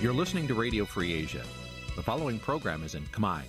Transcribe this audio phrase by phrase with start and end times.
[0.00, 1.42] You're listening to Radio Free Asia.
[1.96, 3.42] The following program is in Khmer.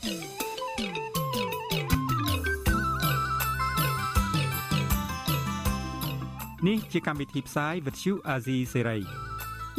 [6.66, 9.02] Nǐ ជាកម្មវិធីផ្សាយ Vuthu Azizi Serai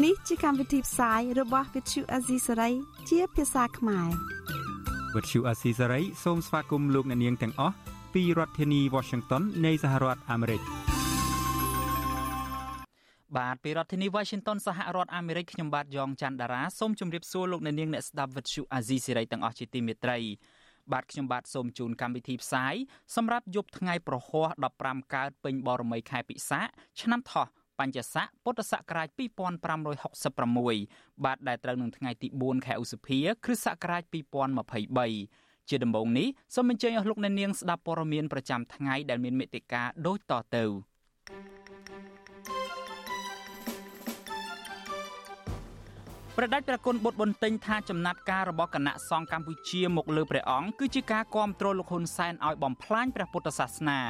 [0.05, 2.73] នេះជាកម្មវិធីផ្សាយរបស់ Vuthu Azizi Serai
[3.09, 4.11] ជាភាសាខ្មែរ
[5.15, 7.75] Vuthu Azizi Serai សូមស្វាគមន៍លោកអ្នកនាងទាំងអស់
[8.15, 10.63] ពីរដ្ឋធានី Washington នៃសហរដ្ឋអាមេរិក។
[13.39, 20.19] បាទពីរដ្ឋធានី Washington សហរដ្ឋអាមេរិកខ្ញុំបាទយ៉ងច័ន្ទដារាសូមជម្រាបសួរលោកអ្នកនាងអ្នកស្ដាប់វិទ្យុអាស៊ីសេរីទាំងអស់ជាទីមេត្រី
[20.93, 22.75] បាទខ្ញុំបាទសូមជូនកម្មវិធីផ្សាយ
[23.17, 24.47] សម្រាប់យប់ថ្ងៃប្រហោះ
[24.81, 26.61] 15កើតពេញបរមីខែពិសា
[27.01, 27.47] ឆ្នាំថោះ
[27.79, 29.09] បញ្ញស័កពុទ្ធសករាជ
[30.37, 34.03] 2566បាទដែលត្រូវនឹងថ្ងៃទី4ខែឧសភាគ្រិស្តសករាជ
[34.87, 40.67] 2023ជាដំបូងនេះសូមអញ្ជើញអស់លោកអ្នកនាងស្ដាប់ព័ត៌មានប្រចាំថ្ងៃដែលមានមេត្តាដូចតទៅ។
[46.43, 54.01] ព្រះដេចព្រះគុណបុត្របន្ទិញថាចំណាត់ការរបស់គណៈសង្ឃកម្ពុជាមកលើព្រះអង្គគឺជាការគ្រប់គ្រងលោកហ៊ុនសែនឲ្យបំផ្លាញព្រះពុទ្ធសាសនា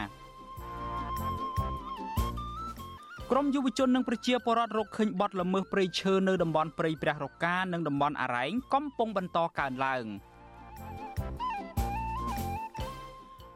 [3.30, 10.04] ក្រមយុវជននិងប្រជាពលរដ្ឋរកឃើញបទល្មើសព្រៃឈើនៅតំបន់ព្រៃព្រះរកានិងតំបន់អរ៉ែងកំពុងបន្តកើនឡើង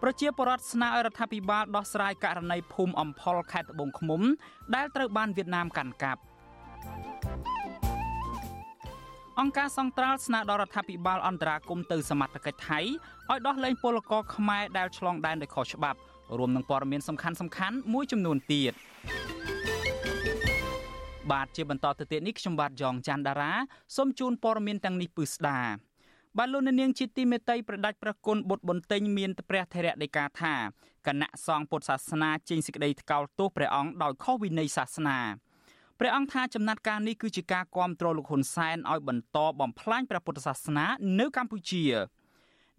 [0.02, 4.22] ប្រជាពលរដ្ឋស្នើឲ្យរដ្ឋាភិបាលដោះស្រាយករណីភូមិអំផលខេត្តត្បូងឃ្មុំ
[4.75, 6.22] ដែលត្រូវបានវៀតណាមកាន់កាប់
[9.41, 15.99] អង្គការសង្ត្រាល់ស្នើដល់រដ្ឋាភិបាលអន្តរាគមទៅសមត្ថកិច្ចថៃឲ្យដោះលែងពលករខ្មែរដែលឆ្លងដែនដោយខុសច្បាប់
[16.39, 18.73] រួមនឹងព័ត៌មានសំខាន់សំខាន់មួយចំនួនទៀត
[21.33, 23.53] បាទជាបន្តទៅទៀតនេះខ្ញុំបាទយ៉ងច័ន្ទដារា
[23.97, 25.61] សូមជូនព័ត៌មានទាំងនេះពឺស្ដា
[26.39, 30.55] បាទលោកនាងជាទីមេត្រីប្រដាច់ប្រគុណបុត្របន្ទិញមានព្រះធរៈដីកាថា
[31.07, 35.19] គណៈសង្ឃពុទ្ធសាសនាចេញសេចក្តីថ្កោលទោសព្រះអង្គដោយខុសវិន័យសាសនា
[36.00, 40.86] ព្រះអង្គថាចំណាត់ការនេះគឺជាការគ្រប់គ្រងលោកហ៊ុនសែនឲ្យបន្តបំផ្លាញព្រះពុទ្ធសាសនា
[41.20, 41.85] នៅកម្ពុជា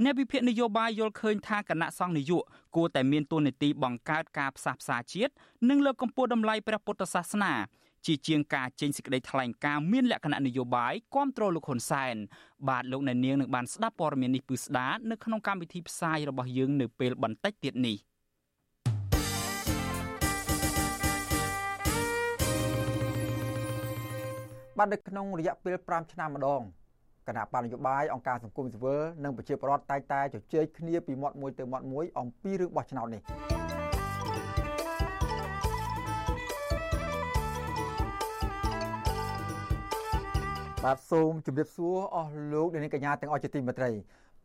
[0.03, 5.34] អ្នកវិភាគនយោបាយយល់ឃើញថាគណៈសង្ឃនយោបាយគួរតែមានទួនាទីបង្កើតការផ្សះផ្សាជាតិ
[5.69, 7.53] និងលើកកម្ពស់តម្លៃព្រះពុទ្ធសាសនា
[8.06, 12.16] ជាជាងការចេញសេចក្តីថ្លែងការណ៍មានលក្ខណៈនយោបាយគ្រប់គ្រងលោកហ៊ុនសែន
[12.69, 17.97] បាទលោកអ្នកនាងនឹងបានស្ដាប់ព័ត៌មាននេះពឺស្ដានៅក្នុងកម្មវិធីផ្សាយរបស់យើងនៅពេលបន្តិចទៀតនេះ។
[24.78, 26.62] បាននៅក្នុងរយៈពេល5ឆ្នាំម្ដង
[27.28, 33.22] គណៈបញ្ញយោបាយអង្គការសង្គមស៊ីវិលនិងប្រជាពលរដ្ឋតែងតែជជែកគ្នាពីមាត់មួយទៅមាត់មួយអំពីរឿងបោះឆ្នោតនេះ
[40.84, 43.91] បាទសូមជម្រាបសួរអស់លោកអ្នកនាងកញ្ញាទាំងអស់ជាទីមេត្រី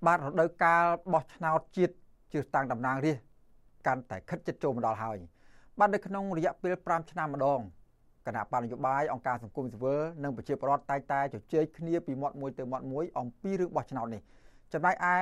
[0.07, 1.95] បាទរដូវកាលបោះឆ្នោតជាតិ
[2.33, 3.27] ជឿតាំងតំណាងរាស្ត្រ
[3.87, 5.19] កាន់តែខិតជិតចូលមកដល់ហើយ
[5.79, 7.61] បាទនៅក្នុងរយៈពេល5ឆ្នាំម្ដង
[8.27, 14.23] គណៈបញ្ញយោបាយអង្គការសង្គមស៊ីវិលនិងប្រជាពលរដ្ឋតែងតែជជែកគ្នាពីមាត់មួយទៅមាត់មួយអំពីរឿងបោះឆ្នោតនេះ
[14.73, 15.15] ចំណែកឯ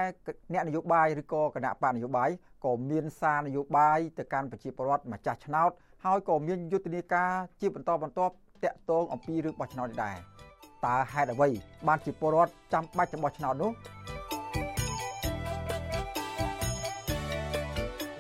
[0.53, 2.31] អ្នកនយោបាយឬក៏គណៈបកនយោបាយ
[2.65, 5.71] ក៏មានសារនយោបាយទៅកាន់ប្រជាពលរដ្ឋម្ចាស់ឆ្នោត
[6.05, 10.17] ហើយក៏មានយុទ្ធនាការជាបន្តបន្ទាប់តាក់ទងអំពីរឿងបោះឆ្នោតនេះដែរ
[10.87, 11.49] តើហេតុអ្វី
[11.89, 13.71] បានជាពលរដ្ឋចាំបាច់ទៅបោះឆ្នោតនោះ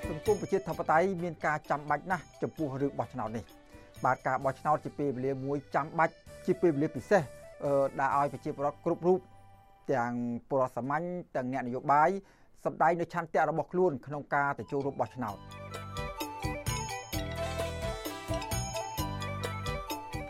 [0.08, 3.57] សង្គមប្រជាធិបតេយ្យមានការចាំបាច់ណាស់ចំពោះរឿងបោះឆ្នោតនេះ
[4.04, 6.14] បាទការបោះឆ្នោតជាពេលវេលាមួយចាំបាច់
[6.46, 7.22] ជាពេលវេលាពិសេស
[8.00, 9.20] ដែលឲ្យប្រជាពលរដ្ឋគ្រប់រូប
[9.92, 10.12] ទាំង
[10.48, 11.04] ពលរដ្ឋសាមញ្ញ
[11.36, 12.10] ទាំងអ្នកនយោបាយ
[12.64, 15.36] សម្ដែងនៅឆន្ទៈរបស់ខ្លួនក្នុងការទៅចូលរួមបោះឆ្នោត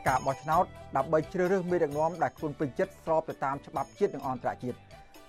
[0.09, 0.65] ការបោះឆ្នោត
[0.97, 4.79] ដើម្បីជ្រើសរើសមេដឹកនាំដែលខ្លួនពេញចិត្តស្របទៅតាមច្បាប់ជាតិនិងអន្តរជាតិ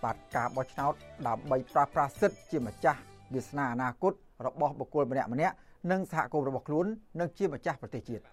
[0.03, 0.93] បាទការបោះឆ្នោត
[1.27, 2.99] ដើម្បីប្រាស្រ័យសិទ្ធិជាម្ចាស់
[3.33, 4.13] វាសនាអនាគត
[4.45, 5.55] របស់បុគ្គលម្នាក់ម្នាក់
[5.91, 6.85] និងសហគមន៍របស់ខ្លួន
[7.19, 8.23] និងជាម្ចាស់ប្រទេសជាតិ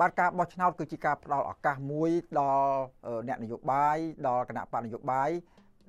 [0.00, 2.76] បាទការបោះឆ្នោតគឺជាការផ្ដល់ឱកាសមួយដល់
[3.28, 3.96] អ្នកនយោបាយ
[4.26, 5.30] ដល់គណៈបកនយោបាយ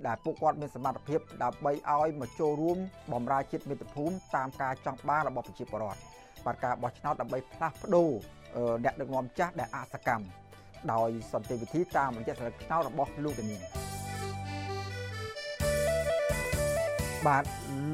[0.08, 2.78] ដែលពួកគាត់មានសមត្ថភាពដើម្បីឲ្យមកចូលរួម
[3.14, 6.00] បម្រើជាតិមាតុភូមិតាមការចង់បានរបស់ប្រជាពលរដ្ឋ
[6.46, 8.10] បាទការបោះឆ្នោតដើម្បីផ្លាស់ប្ដូរ
[8.84, 10.26] អ្នកដឹកនាំចាស់ដែលអសកម្ម
[10.94, 13.62] ដោយសន្តិវិធីតាមរយៈសិលឹកឆ្នោតរបស់លោកតានាង
[17.28, 17.44] បាទ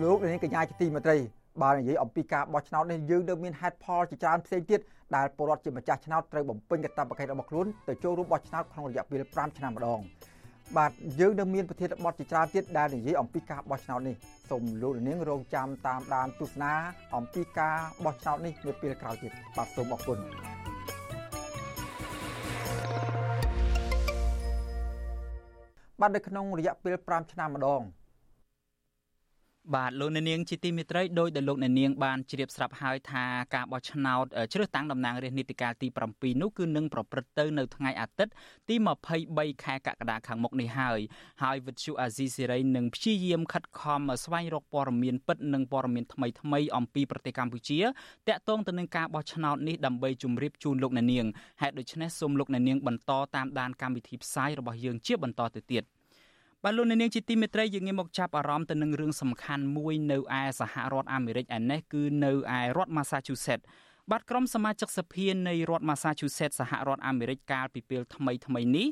[0.04, 1.18] លោកនាងកញ្ញាជាទីមេត្រី
[1.62, 4.80] បើនិយាយអំពីការបោះឆ្នោតនេះយើងនៅមានហេតុផលជាច្រើនផ្សេងទៀត
[5.16, 10.00] ដែលពលរដ្ឋជាម្ចាស់ឆ្នោតត្រូវបំពេញកាតព្វកិច្ចរបស់ខ្លួនទៅចូលរួមបោះឆ្នោតក្នុងរយៈពេល5ឆ្នាំម្ដង
[10.78, 14.16] បាទយើងនៅមានប្រធានបទជាច្រើនទៀតដែលនិយាយអំពីការបោះឆ្នោតនេះ
[14.50, 16.74] សូមលោកនាងរងចាំតាមដានទស្សនា
[17.16, 20.18] អំពីការបោះឆ្នោតនេះនៅពេលក្រោយទៀតបាទសូមអរគុណ
[26.00, 27.84] បាទនៅក្នុងរយៈពេល5ឆ្នាំម្ដង
[29.76, 33.24] បាទលោកអ្នកនាងជាទីមេត្រីដោយដែលលោកអ្នកនាងបានជ្រាបស្រាប់ហើយថា
[33.56, 38.34] ការបោះឆ្នោតជ្រើសតាំងតំណាងរាស្ត្រនីតិកាលទី7នោះគឺនឹងប្រព្រឹត្តទៅនៅថ្ងៃអាទិត្យ
[38.70, 38.76] ទី
[39.20, 41.00] 23ខែកក្កដាខាងមុខនេះហើយ
[41.44, 47.80] ហើយវិទ្យុអាស៊ីសេរីនឹងព្យាយាមខិតខំស្វែងរកព័ត៌មានពិតនិងព័ត៌មានថ្មីថ្មីអំពីប្រទេសកម្ពុជា
[48.28, 51.26] តាក់ទងទៅនឹងការបោះឆ្នោតនេះដើម្បីជម្រាបជូនលោកអ្នកនាង
[51.62, 55.86] ហេតុដូច្នេះសូមលោកអ្នកនាងបន្តតាមដានកម្មវិធីផ្សាយរបស់យើងជាបន្តទៅទៀត។
[56.66, 63.66] បាទលោកនាងជាទីមេត្រីយើងងាកមកចាប់អារម្មណ៍ទៅនឹងរឿងសំខាន់មួយនៅឯសហរដ្ឋអាមេរិកឯនេះគឺនៅឯរដ្ឋ Massachusetts
[64.12, 68.88] បាទក្រុមសមាជិកសភានៃរដ្ឋ Massachusetts សហរដ្ឋអាមេរិកកាលពីពេលថ្មីថ្មីនេះ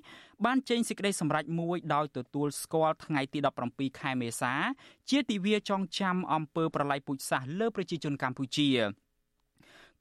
[0.45, 3.39] បានចេញសេចក្តីសម្រេចមួយដោយទទួលស្គាល់ថ្ងៃទី
[3.69, 4.53] 17ខែមេសា
[5.09, 8.69] ជាទិវាចងចាំអំពើប្រល័យពូជសាសន៍លើប្រជាជនកម្ពុជា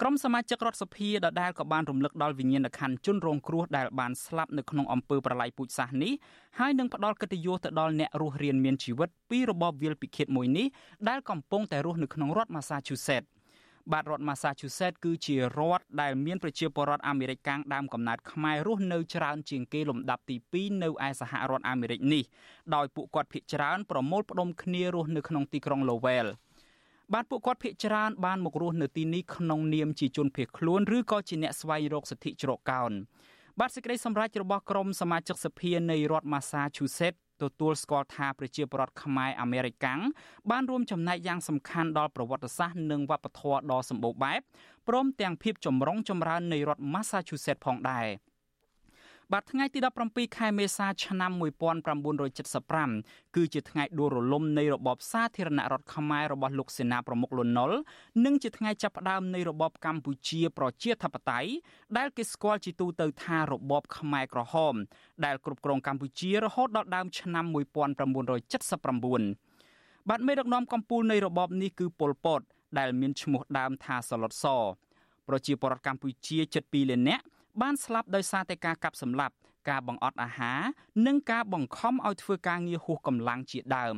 [0.03, 6.13] ក្រុមសមាជិករដ្ឋសភាដដែលក៏បានរំលឹកដល់វិញ្ញាណក្ខន្ធជនរងគ្រោះដែលបានស្លាប់នៅក្នុងអំពើប្រល័យពូជសាសន៍នេះ
[6.59, 10.67] ហើយនឹងផ្ដល់កិត្តិយសទៅដល់អ្នករស់រានមានជីវិតពីរបបវាលពិឃាតមួយនេះ
[11.09, 13.29] ដែលកំពុងតែរស់នៅក្នុងរដ្ឋ Massachusetts
[13.93, 22.23] បាទរដ្ឋ Massachusetts គឺជារដ្ឋដែលមានប្រជាពលរដ្ឋអាមេរិកកាំងដើមកំណើតខ្មែររស់នៅច្រើនជាងគេលំដាប់ទី2នៅឯសហរដ្ឋអាមេរិកនេះ
[22.75, 26.31] ដោយពួកគាត់ភ័យច្រើនប្រមូលផ្ដុំគ្នារស់នៅក្នុងទីក្រុង Lowell
[27.15, 32.93] បាទពួកគាត់ភ័យច្រើនបានមករស់នៅទីនេះក្នុងនាមជាជនភៀសខ្លួនឬក៏ជាអ្នកស្វែងរកសិទ្ធិជ្រកកោន
[33.61, 40.01] បាទសេចក្តីសម្រេចរបស់ក្រុមសមាជិកសភានៃរដ្ឋ Massachusetts ទទួលស្គាល់ថាប្រជាពលរដ្ឋខ្មែរអាមេរិកាំង
[40.51, 44.41] បានរួមចំណែកយ៉ាងសំខាន់ដល់ប្រវត្តិសាស្ត្រនិងវប្បធម៌ដ៏សម្បូរបែប
[44.89, 48.07] ព្រមទាំងភាពចម្រុងចម្រើននៃរដ្ឋ Massachusetts ផងដែរ។
[49.35, 49.79] បាទថ្ងៃទី
[50.09, 51.33] 17ខែមេសាឆ្នាំ
[52.53, 57.79] 1975គឺជាថ្ងៃដួលរលំនៃរបបសាធារណរដ្ឋខ្មែររបស់លោកសេនាប្រមុខលន់នល់
[58.25, 61.51] និងជាថ្ងៃចាប់ផ្ដើមនៃរបបកម្ពុជាប្រជាធិបតេយ្យ
[61.97, 64.75] ដែលគេស្គាល់ជាទូទៅថារបបខ្មែរក្រហម
[65.25, 72.41] ដែលគ្រប់គ្រងកម្ពុជារហូតដល់ដើមឆ្នាំ1979បាទមេដឹកនាំកម្ពុជានៃរបបនេះគឺប៉ុលពត
[72.79, 74.47] ដែលមានឈ្មោះដើមថាសឡុតស
[75.29, 77.25] ប្រជាពលរដ្ឋកម្ពុជាជិត2លាននាក់
[77.61, 79.35] បានស្លាប់ដោយសារតែការកាប់សម្លាប់
[79.71, 80.61] ការបង្អត់អាហារ
[81.07, 83.97] និងការបង្ខំឲ្យធ្វើការងារហួសកម្លាំងជាដើម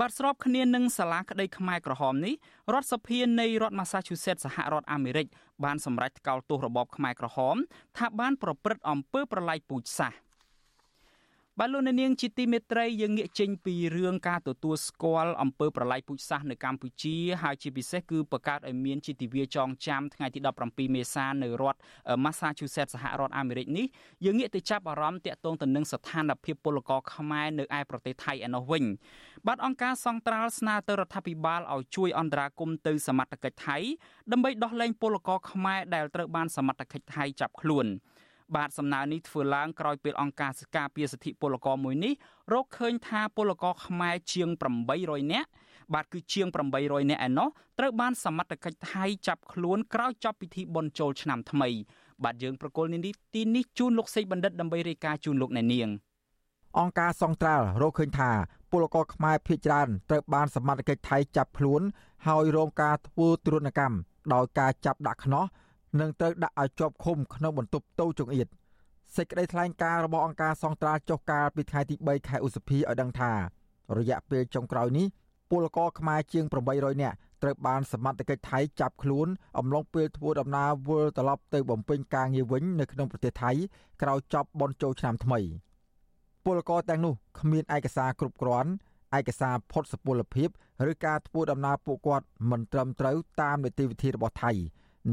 [0.00, 2.34] បាទស្របគ្នានឹងសាលាក្តីខ្មែរក្រហមនេះ
[2.72, 5.26] រដ្ឋសភានៃរដ្ឋ Massachusetts សហរដ្ឋអាមេរិក
[5.64, 7.56] បានសម្រេចថ្កោលទោសរបបខ្មែរក្រហម
[7.98, 10.18] ថាបានប្រព្រឹត្តអំពើប្រល័យពូជសាសន៍
[11.62, 21.78] បាទលោកនាងជាទីមេត្រីយើងងាកចេញពីរឿងការទទួលស្គាល់អំពើប្រល័យពូជសាសន៍នៅកម្ពុជាហើយជាពិសេសគឺបង្កើតឲ្យមានជាទិវាចងចាំថ្ងៃទី17មេសានៅរដ្ឋ
[22.24, 23.86] Massachusetts សហរដ្ឋអាមេរិកនេះ
[24.24, 28.84] យើងងាកទៅចាប់អារម្មណ៍តាក់ទងទៅនឹងស្ថានភាពពលករខ្មែរនៅឯប្រទេសថៃឯណោះវិញ
[29.46, 33.76] បាទអង្គការសង្ត្រាល់ស្នើទៅរដ្ឋាភិបាលឲ្យជួយអន្តរាគមន៍ទៅសមត្ថកិច្ចថៃ
[34.32, 37.88] ដើម្បីដោះលែងពលករខ្មែរដែលត្រូវបានសមត្ថកិច្ចថៃចាប់ខ្លួន
[38.56, 42.12] បាទសំណើនេះធ្វើឡើងក្រោយពេលអង្គការសកាពីសិទ្ធិពលករមួយនេះ
[42.52, 44.48] រកឃើញថាពលករខ្មែរជាង
[44.90, 45.48] 800នាក់
[45.94, 46.46] បាទគឺជាង
[46.78, 47.48] 800នាក់ឯណោះ
[47.78, 51.68] ត្រូវបានសមត្ថកិច្ចថៃចាប់ខ្លួនក្រោយចប់ពិធីបុណ្យចូលឆ្នាំថ្មី
[52.24, 53.00] បាទយើងប្រកុលនេះ
[53.34, 55.88] ទីនេះជូនលោកសេកបណ្ឌិតដើម្បីរាយការណ៍ជូនលោកអ្នកនាង
[56.78, 58.30] អង្គការសង្ត្រាល់រកឃើញថា
[58.70, 61.82] ពលករខ្មែរភៀសច្រើនត្រូវបានសមត្ថកិច្ចថៃចាប់ខ្លួន
[62.26, 63.96] ហើយរងការធ្វើទរណកម្ម
[64.34, 65.44] ដោយការចាប់ដាក់ខ្នោះ
[65.98, 68.46] និងត្រូវដាក់ឲ្យជាប់ឃុំក្នុងបន្ទប់តូចង្អៀត
[69.16, 73.32] សេចក្តីថ្លែងការណ៍របស់អង្គការសង្ត្រាល់ចុះកាលពីថ្ងៃទី3ខែឧសភាឲ្យដឹងថា
[73.98, 75.06] រយៈពេលចុងក្រោយនេះ
[75.50, 79.28] ពលករខ្មែរជាង800នាក់ត្រូវបានសមត្ថកិច្ចថៃចាប់ខ្លួន
[79.58, 83.50] អំឡុងពេលធ្វើដំណើរវិលត្រឡប់ទៅបំពេញការងារវិញនៅក្នុងប្រទេសថៃ
[84.02, 85.40] ក្រោយចប់បុណ្យចូលឆ្នាំថ្មី
[86.44, 88.70] ពលករទាំងនោះគ្មានឯកសារគ្រប់គ្រាន់
[89.18, 90.48] ឯកសារផុតសុពលភាព
[90.90, 94.52] ឬការធ្វើដំណើរពួកគាត់មិនត្រឹមត្រូវតាមនីតិវិធីរបស់ថៃ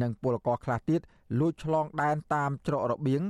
[0.01, 1.01] និងពលករខ្លះទៀត
[1.39, 3.21] លួចឆ្លងដែនតាមច្រករបៀង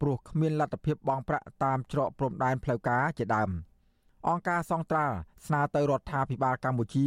[0.00, 3.50] ព្រោះគ្មានលទ្ធភាពបង់ប្រាក់តាមច្រកព្រំដែនផ្លូវការជាដើម
[4.28, 7.06] អង្គការសង្ត្រាល់ស្នើទៅរដ្ឋាភិបាលកម្ពុជា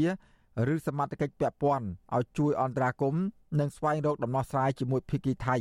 [0.73, 1.85] ឬសមត្ថកិច្ចពាក់ព័ន្ធ
[2.15, 3.23] ឲ្យជួយអន្តរាគមន៍
[3.59, 5.55] និងស្វែងរកដំណោះស្រាយជាមួយភាគីថៃ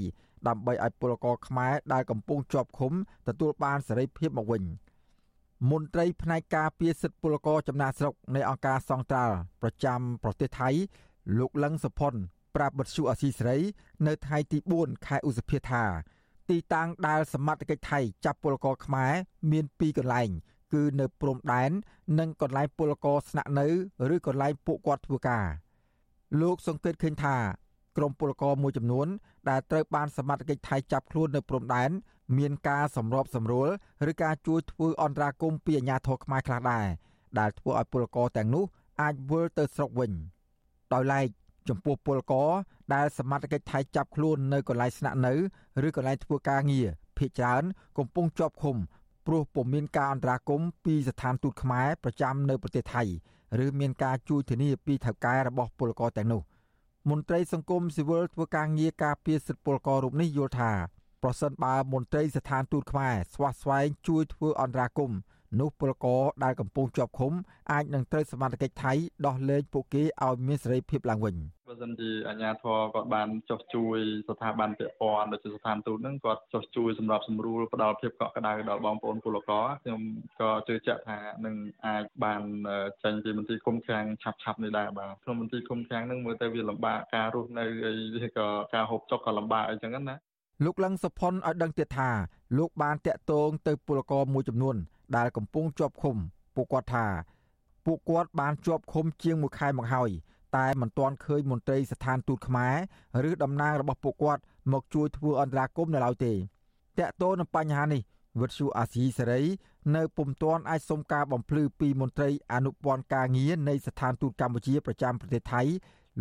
[0.49, 2.93] ដើម្បីឲ្យពលករខ្មែរដែលកំពុងជាប់ឃុំ
[3.29, 4.63] ទទួលបានសេរីភាពមកវិញ
[5.71, 10.69] មន្ត្រីផ្នែកការពារសិទ្ធិពលករចំណាក់ស្រុកនៃអង្គការសង្ត្រាល់ប្រចាំប្រទេសថៃ
[11.39, 12.15] លោកលឹងសុផុន
[12.57, 13.59] ប្រាប់បទសុអសីសេរី
[14.07, 15.85] នៅថ្ងៃទី4ខែឧសភាថា
[16.51, 19.13] ទីតាំងដែលសមត្ថកិច្ចថៃចាប់ពលករខ្មែរ
[19.51, 20.29] មាន2កន្លែង
[20.73, 21.71] គឺនៅព្រំដែន
[22.19, 23.67] និងកន្លែងពលករស្នាក់នៅ
[24.15, 25.47] ឬកន្លែងពួកគាត់ធ្វើការ
[26.41, 27.37] លោកសង្កេតឃើញថា
[27.97, 29.09] ក្រុមពលករមួយចំនួន
[29.49, 31.91] ដែលត្រូវបានសមត្ថកិច្ចថៃចាប់ខ្លួននៅព្រំដែន
[32.39, 33.69] មានការសម្របសម្រួល
[34.11, 36.87] ឬការជួយធ្វើអន្តរាគមន៍ពីអាជ្ញាធរខ្មែរខ្លះដែរ
[37.39, 38.65] ដែលធ្វើឲ្យពលករទាំងនោះ
[39.01, 40.13] អាចវិលទៅស្រុកវិញ
[40.93, 41.27] ដោយឡែក
[41.69, 42.51] ចំពោះពលករ
[42.95, 45.35] ដែលសមត្ថកិច្ចថៃចាប់ខ្លួននៅកន្លែងស្នាក់នៅ
[45.87, 47.63] ឬកន្លែងធ្វើការងារភ ieck ច្រើន
[47.99, 48.77] កំពុងជាប់ឃុំ
[49.27, 53.03] ព្រោះពុំមានការអន្តរាគមន៍ពីស្ថានទូតខ្មែរប្រចាំនៅប្រទេសថៃ
[53.65, 56.43] ឬមានការជួយធានាពីថៅកែរបស់ពលករទាំងនោះ
[57.11, 60.73] មន្ត្រីសង្គមស៊ីវិលធ្វើការងារការពារសិទ្ធិពលកររូបនេះយល់ថា
[61.23, 65.19] ប្រសិនបើមន្ត្រីស្ថានទូតខ្មែរស្វះស្វែងជួយធ្វើអន្តរាគមន៍
[65.61, 67.33] នោះពលករដែលកំពុងជាប់ឃុំ
[67.73, 68.93] អាចនឹងត្រូវសមត្ថកិច្ចថៃ
[69.27, 71.37] ដោះលែងពួកគេឲ្យមានសេរីភាពឡើងវិញ
[71.69, 80.01] បើសិនជាអាជ្ញាធរគាត់បានចុះជួយស្ថាប័នពាក់ព័ន្ធដូចជាស្ថានទូតហ្នឹងគាត់ចុះជួយសម្រាប់សម្រួលផ្ដល់ភាពកក់ក្ដៅដល់បងប្អូនពលករខ្ញុំ
[80.41, 81.55] ក៏ជឿជាក់ថានឹង
[81.87, 82.43] អាចបាន
[83.05, 90.17] ចេញពីមន្ទីរឃុំឃាំងឆាប់ឆាប់នេះដែរបាទក្នុងមន្ទីរឃុំឃាំងហ្នឹងមើលទៅវាលំបាកការរស់នៅអីក៏ការហូបចុកក៏លំបាកអីចឹងណា
[90.65, 92.11] លោកលឹងសុផុនឲ្យដឹងទៀតថា
[92.59, 94.77] លោកបានតាក់ទងទៅពលករមួយចំនួន
[95.17, 96.17] ដែលកំពុងជាប់ឃុំ
[96.55, 97.07] ពួកគាត់ថា
[97.85, 100.11] ពួកគាត់បានជាប់ឃុំជាងមួយខែមកហើយ
[100.57, 106.37] តែមិនទាន់ឃើញមន្ត្រីស្ថានទូតខ្មែរឬតំណាងរបស់ពួកគាត់មកជួយធ្វើអន្តរាគមន៍នៅឡើយទេត
[106.99, 108.03] កតទៅនឹងបញ្ហានេះ
[108.41, 109.43] វិទ្យុអាស៊ីសេរី
[109.97, 115.63] នៅពុំទាន់អាចសុំការបំភ្លឺពីមន្ត្រីអនុព័ន្ធការងារនៃស្ថានទូតកម្ពុជាប្រចាំប្រទេសថៃ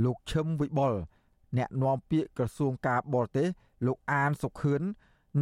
[0.06, 0.94] លោកឈឹមវិបុល
[1.58, 3.48] អ្នកនាំពាក្យក្រសួងការបរទេស
[3.88, 4.82] លោកអានសុខឿន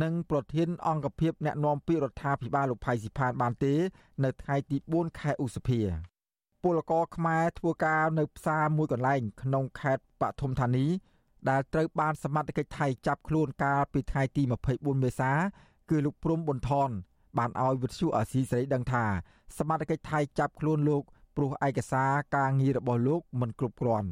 [0.02, 3.74] និងប្រធានអង្គភិបអ្នកណែនាំពាក្យរដ្ឋាភិបាលលោកផៃស៊ីផានបានទេ
[4.24, 5.82] នៅថ្ងៃទី4ខែឧសភា
[6.64, 10.86] ពលករខ្មែរធ្វើការនៅផ្សារមួយកន្លែង ក្នុងខេត្តបឋមធានី
[11.50, 15.32] ដែលត្រូវបានសមត្ថកិច្ចថៃចាប់ខ្លួនកាលពីថ្ងៃទី24មេសា
[15.90, 16.90] គឺលោកព្រំប៊ុនថន
[17.38, 19.06] បានឲ្យវិទ្យុអាស៊ីសេរីដឹងថា
[19.58, 21.04] សមត្ថកិច្ចថៃចាប់ខ្លួនលោក
[21.36, 24.10] ព្រោះឯកសារការងាររបស់លោកមិនគ្រប់គ្រាន់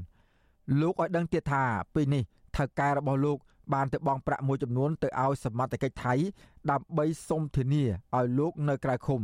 [0.81, 1.63] លោកឲ្យដឹងទៀតថា
[1.93, 2.23] ពេលនេះ
[2.57, 3.37] ថៅកែរបស់លោក
[3.73, 6.13] បានទៅបង់ប្រាក់មួយចំនួនទៅឲ្យសមត្ថកិច្ចថៃ
[6.71, 7.83] ដើម្បីសុំធានា
[8.15, 9.21] ឲ្យលោកនៅក្រៅឃុំ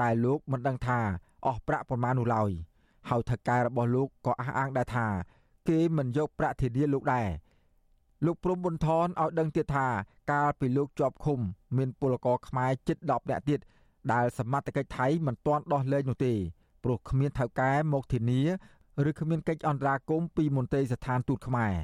[0.00, 1.00] តែលោកមិនដឹងថា
[1.46, 2.50] អស់ប្រាក់ប្រមាណនោះឡើយ
[3.08, 5.06] ហើយថៅកែរបស់លោកក៏អះអាងដែរថា
[5.68, 7.28] គេមិនយកប្រាក់ធានាលោកដែរ
[8.26, 9.86] លោកព្រំប៊ុនថនឲ្យដឹងទៀតថា
[10.32, 11.40] កាលពីលោកជាប់ឃុំ
[11.76, 13.60] មានពលករខ្មែរជិត10នាក់ទៀត
[14.12, 16.34] ដែលសមត្ថកិច្ចថៃមិនទាន់ដោះលែងនោះទេ
[16.84, 18.40] ព្រោះគ្មានថៅកែមកធានា
[19.08, 21.74] ឬគ្មានកិច្ចអន្តរាគមន៍ពីមន្ត្រីស្ថានទូតខ្មែរ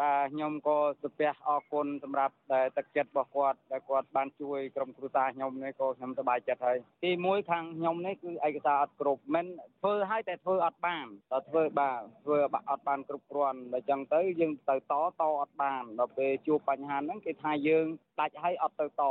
[0.00, 2.34] បាទខ្ញុំក៏សូមអរគុណសម្រាប់
[2.76, 9.46] ទឹកចិត្តរបស់គាត់ដែលគាត់បានជួយក្រុមគ្រួសារខ្ញុំនេះក៏ខ្ញុំសប្បាយចិត្តហើយទីមួយខាងខ្ញុំនេះគឺឯកសារអត់គ្រប់មិន
[9.80, 12.38] ធ្វើឲ្យតែធ្វើអត់បានដល់ធ្វើបាទធ្វើ
[12.70, 17.86] អត់បានគ្រប់គ្រាន់ដល់ចឹងទៅយើងទៅតតអត់បានដល់ពេលជួបបញ្ហាហ្នឹងគេថាយើង
[18.20, 19.02] ដាច់ឲ្យអត់ទៅត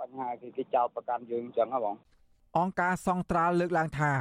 [0.00, 1.96] បញ្ហាគេគេចោទប្រកាន់យើងចឹងហ៎បង
[2.58, 4.12] អង្គការសង្ត្រាល់លើកឡើងថា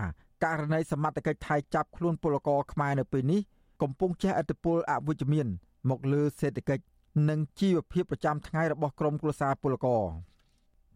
[0.46, 3.42] ករណីសមត្ថកិច្ចថៃចាប់ខ្លួនពលករខ្មែរនៅពេលនេះ
[3.82, 5.48] កំពុងជះឥទ្ធិពលអវិជ្ជមាន
[5.90, 6.84] មកលើសេដ្ឋកិច្ច
[7.30, 10.04] និងជីវភាពប្រចាំថ្ងៃរបស់ក្រុមគ្រួសារពលករ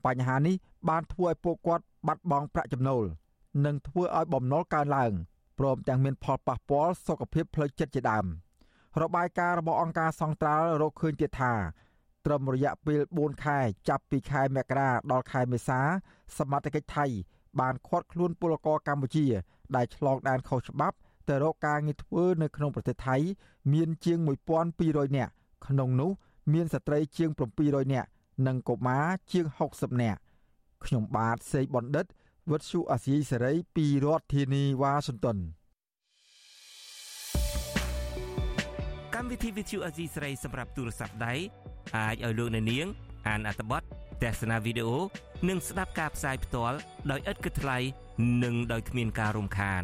[0.06, 0.56] បញ្ហានេះ
[0.90, 3.04] បានធ្វើឲ្យពួកគាត់បាត់បង់ប្រាក់ចំណូល
[3.66, 5.12] និងធ្វើឲ្យបំណុលកើនឡើង
[5.60, 8.26] ព្រមទាំងមានផលប៉ះពាល់សុខភាពផ្លូវចិត្តជាដើម
[9.02, 11.54] របាយការណ៍របស់អង្គការសង្ត្រាល់រកឃើញទៀតថា
[12.26, 13.60] ត្រឹមរយៈពេល4ខែ
[13.90, 15.80] ចាប់ពីខែមករាដល់ខែមេសា
[16.38, 17.06] សមត្ថកិច្ចថៃ
[17.60, 19.26] បានឃាត់ខ្លួនពលករកម្ពុជា
[19.76, 20.98] ដែលឆ្លងដែនខុសច្បាប់
[21.30, 23.16] ទៅរកការងារធ្វើនៅក្នុងប្រទេសថៃ
[23.74, 24.18] មានជាង
[24.68, 25.32] 1200នាក់
[25.68, 26.12] ក្នុងនោះ
[26.54, 27.30] មានស្ត្រីជាង
[27.62, 28.10] 700នាក់
[28.48, 30.20] និងកុមារជាង60នាក់
[30.86, 32.06] ខ្ញុំបាទសេកបណ្ឌិត
[32.50, 35.38] វុទ្ធុអាស៊ីសេរីពីរដ្ឋធានីវ៉ាស៊ីនតោន
[39.16, 41.34] កម្មវិធី Vithu Azizi ស្រីសម្រាប់ទូរស័ព្ទដៃ
[41.98, 42.88] អាចឲ្យលោកអ្នកនាង
[43.28, 43.82] អានអត្ថបទ
[44.24, 44.98] ទស្សនាវីដេអូ
[45.50, 46.78] និងស្ដាប់ការផ្សាយផ្ទាល់
[47.12, 47.78] ដោយឥតគិតថ្លៃ
[48.44, 49.84] និងដោយគ្មានការរំខាន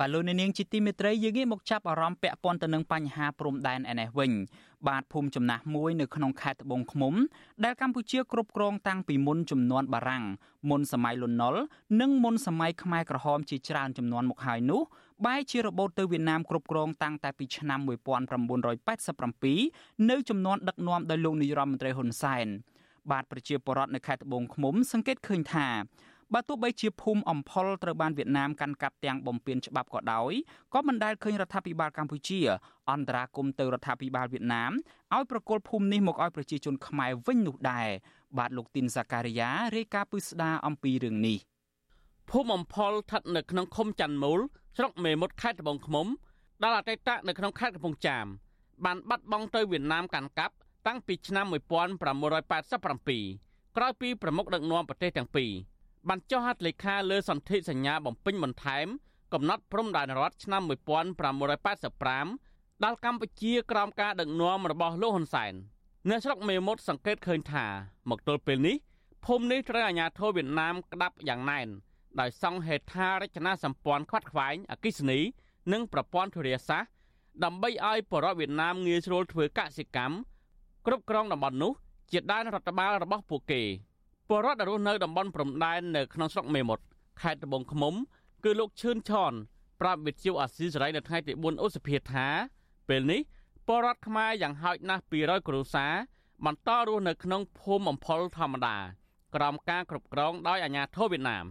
[0.00, 4.32] បាទលោកនាងជាទីមេត្រីយើងងាកមកចាប់អារម្មណ៍ពាក់ព័ន្ធទៅនឹងបញ្ហាព្រំដែនឯនេះវិញ
[4.88, 7.14] បាទភូមិចំណាស់មួយនៅក្នុងខេត្តត្បូងឃ្មុំ
[7.64, 10.24] ដែលកម្ពុជាគ្រប់គ្រងតាំងពីមុនចំនួនបារាំង
[10.70, 11.62] មុនសម័យលន់នល់
[12.00, 14.82] និងមុនសម័យខ្មែរក្រហមជាច្រើនចំនួនមកហើយនោះ
[15.26, 17.80] បែរជារបូតទៅវៀតណាមគ្រប់គ្រងតាំងតែពីឆ្នាំ
[18.94, 22.46] 1987នៅចំនួនដឹកនាំដោយលោកនាយរដ្ឋមន្ត្រីហ៊ុនសែន
[23.10, 25.68] បាទប្រជាពលរដ្ឋនៅខេត្តត្បូងឃ្មុំសង្កេតឃើញថា
[26.34, 30.32] បើទោះបីជាភូមិអំផលត្រូវបានវៀតណាមកាន់កាប់ទាំងបំពេញច្បាប់ក៏ដោយ
[30.74, 32.40] ក៏មិនដែលឃើញរដ្ឋាភិបាលកម្ពុជា
[32.90, 34.72] អន្តរាគមន៍ទៅរដ្ឋាភិបាលវៀតណាម
[35.14, 37.88] ឲ្យប្រគល់ភូមិនេះមកឲ្យប្រជាជនខ្មែរវិញនោះដែរ
[38.38, 41.38] បាទលោកទីនសាការីយ៉ារាយការណ៍ពឹស្ដាអំពីរឿងនេះ
[42.30, 44.40] ភូមិអំផលស្ថិតនៅក្នុងឃុំច័ន្ទមូល
[44.76, 46.06] ស្រុកមេមត់ខេត្តត្បូងឃ្មុំ
[46.62, 48.26] ដែលអតីតនៅក្នុងខេត្តកំពង់ចាម
[48.84, 50.54] បានបាត់បង់ទៅវៀតណាមកាន់កាប់
[50.86, 55.50] តាំងពីឆ្នាំ1987ក្រោយពីប្រមុខដឹកនាំប្រទេសទាំងពីរ
[56.08, 58.86] បានចុះហត្ថលេខាលើសន្ធិសញ្ញាបំពេញបន្ថែម
[59.32, 65.52] កំណត់ព្រំដែនរដ្ឋឆ្នាំ1585ដល់កម្ពុជាក្រោមការដឹកនាំរបស់លោកហ៊ុនសែន
[66.08, 67.66] អ្នកស្រុកមេមត់សង្កេតឃើញថា
[68.10, 68.76] មកទល់ពេលនេះ
[69.24, 71.68] ភូមិនេះត្រូវអាជ្ញាធរវៀតណាមក្តាប់យ៉ាងណែន
[72.20, 75.20] ដោយសង់ហេដ្ឋារចនាសម្ព័ន្ធខ្វាត់ខ្វែងអគិសនី
[75.72, 76.90] និងប្រព័ន្ធធារាសាស្ត្រ
[77.44, 80.16] ដើម្បីឲ្យបរតវៀតណាមងាយស្រួលធ្វើកសិកម្ម
[80.86, 81.72] គ្រប់គ្រងតំបន់នោះ
[82.12, 83.62] ជាដែនរដ្ឋបាលរបស់ពួកគេ
[84.30, 86.84] បរតដែលរស់នៅតំបន់ព្រំដែននៅក្នុងស្រុកមេមត់
[87.20, 87.94] ខេត្តត្បូងឃ្មុំ
[88.44, 89.32] គឺលោកឈឿនឆន
[89.80, 92.26] ប្រាប់វិទ្យុអាស៊ីសេរីនៅថ្ងៃទី4ឧសភាថា
[92.88, 93.20] ពេលនេះ
[93.66, 95.92] ពលរដ្ឋខ្មែរយ៉ាងហោចណាស់200គ្រួសារ
[96.44, 98.76] បន្តរស់នៅក្នុងភូមិអំផលធម្មតា
[99.34, 101.46] ក្រោមការគ្រប់គ្រងដោយអាជ្ញាធរវៀតណាម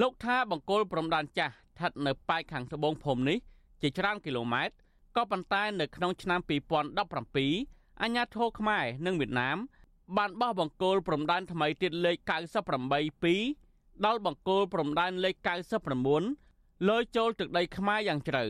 [0.00, 3.38] លោកថាបង្គោលព្រំដែនចាស់ស្ថិតនៅប៉ែកខាងត្បូងភូមិនេះ
[3.82, 4.74] ជាច្រើនគីឡូម៉ែត្រ
[5.16, 9.58] ក៏ប៉ុន្តែនៅក្នុងឆ្នាំ2017អាជ្ញាធរខ្មែរនិងវៀតណាម
[10.16, 12.16] បានបោះបង្គោលព្រំដែនថ្មីទៀតលេខ
[12.96, 15.36] 98 2ដល់បង្គោលព្រំដែនលេខ
[16.12, 18.44] 99លើចូលទឹកដីខ្មែរយ៉ាងជ្រៅ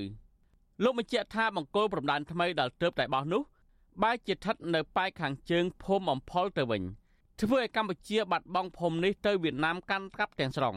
[0.83, 3.43] លោកបញ្ជាក់ថាបង្គោលព្រំដែនថ្មីដែលទើបតែបោះនោះ
[4.03, 6.83] បែរជាស្ថិតនៅប៉ែកខាងជើងភូមិអំផលទៅវិញ
[7.41, 10.77] ធ្វើឲ្យកម្ពុជាបាត់បង់ភូមិនេះទៅវៀតណាមកាន់កាប់ទាំងស្រុង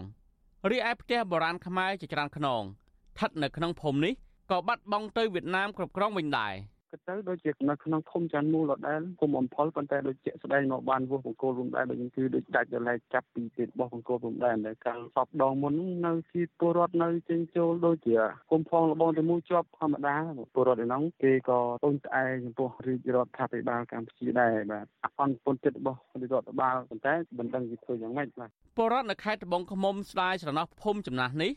[0.69, 4.13] រីឯផ្ទះបុរាណខ្មែរជាច្រើនខ្នងស្ថិតនៅក្នុងភូមិនេះ
[4.51, 6.53] ក៏បាត់បង់ទៅវៀតណាមគ្រប់គ្រងវិញដែរ។
[6.93, 15.73] ក៏ទៅដូចជានៅក្នុងឃុំចាន់មូលដដែលគុំអំផលប៉ុន្តែដូចជាស្ដែងមកបានវោះបង្គោលរំដែរដូចគឺដូចដាច់ដល់ឡែកចាប់ពីទៀតរបស់បង្គោលរំដែរដែលកាលសពដងមុន
[16.05, 18.17] នៅជាពលរដ្ឋនៅចេញចូលដូចជា
[18.51, 20.15] គុំផងលបងតែមួយជាប់ធម្មតា
[20.53, 31.51] ពលរដ្ឋឯនោះគេក៏ពឹងផ្អែកចំពោះរាជរដ្ឋាភិបាលកម្ពុជាដែរបាទអសន្នពុនចិត្តរបស់រដ្ឋបាលប៉ុន្តែមិនដឹងគេធ្វើយ៉ាងម៉េចបាទពលរដ្ឋនៅខេត្តត្បូងឃ្មុំស្ដាយស្រណោះភូមិចំណាស់នេះ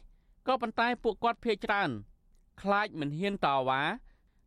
[0.48, 1.90] ក៏ប៉ុន្តែពួកគាត់ភ័យច្រើន
[2.62, 3.82] ខ្លាចមិនហ៊ានតវ៉ា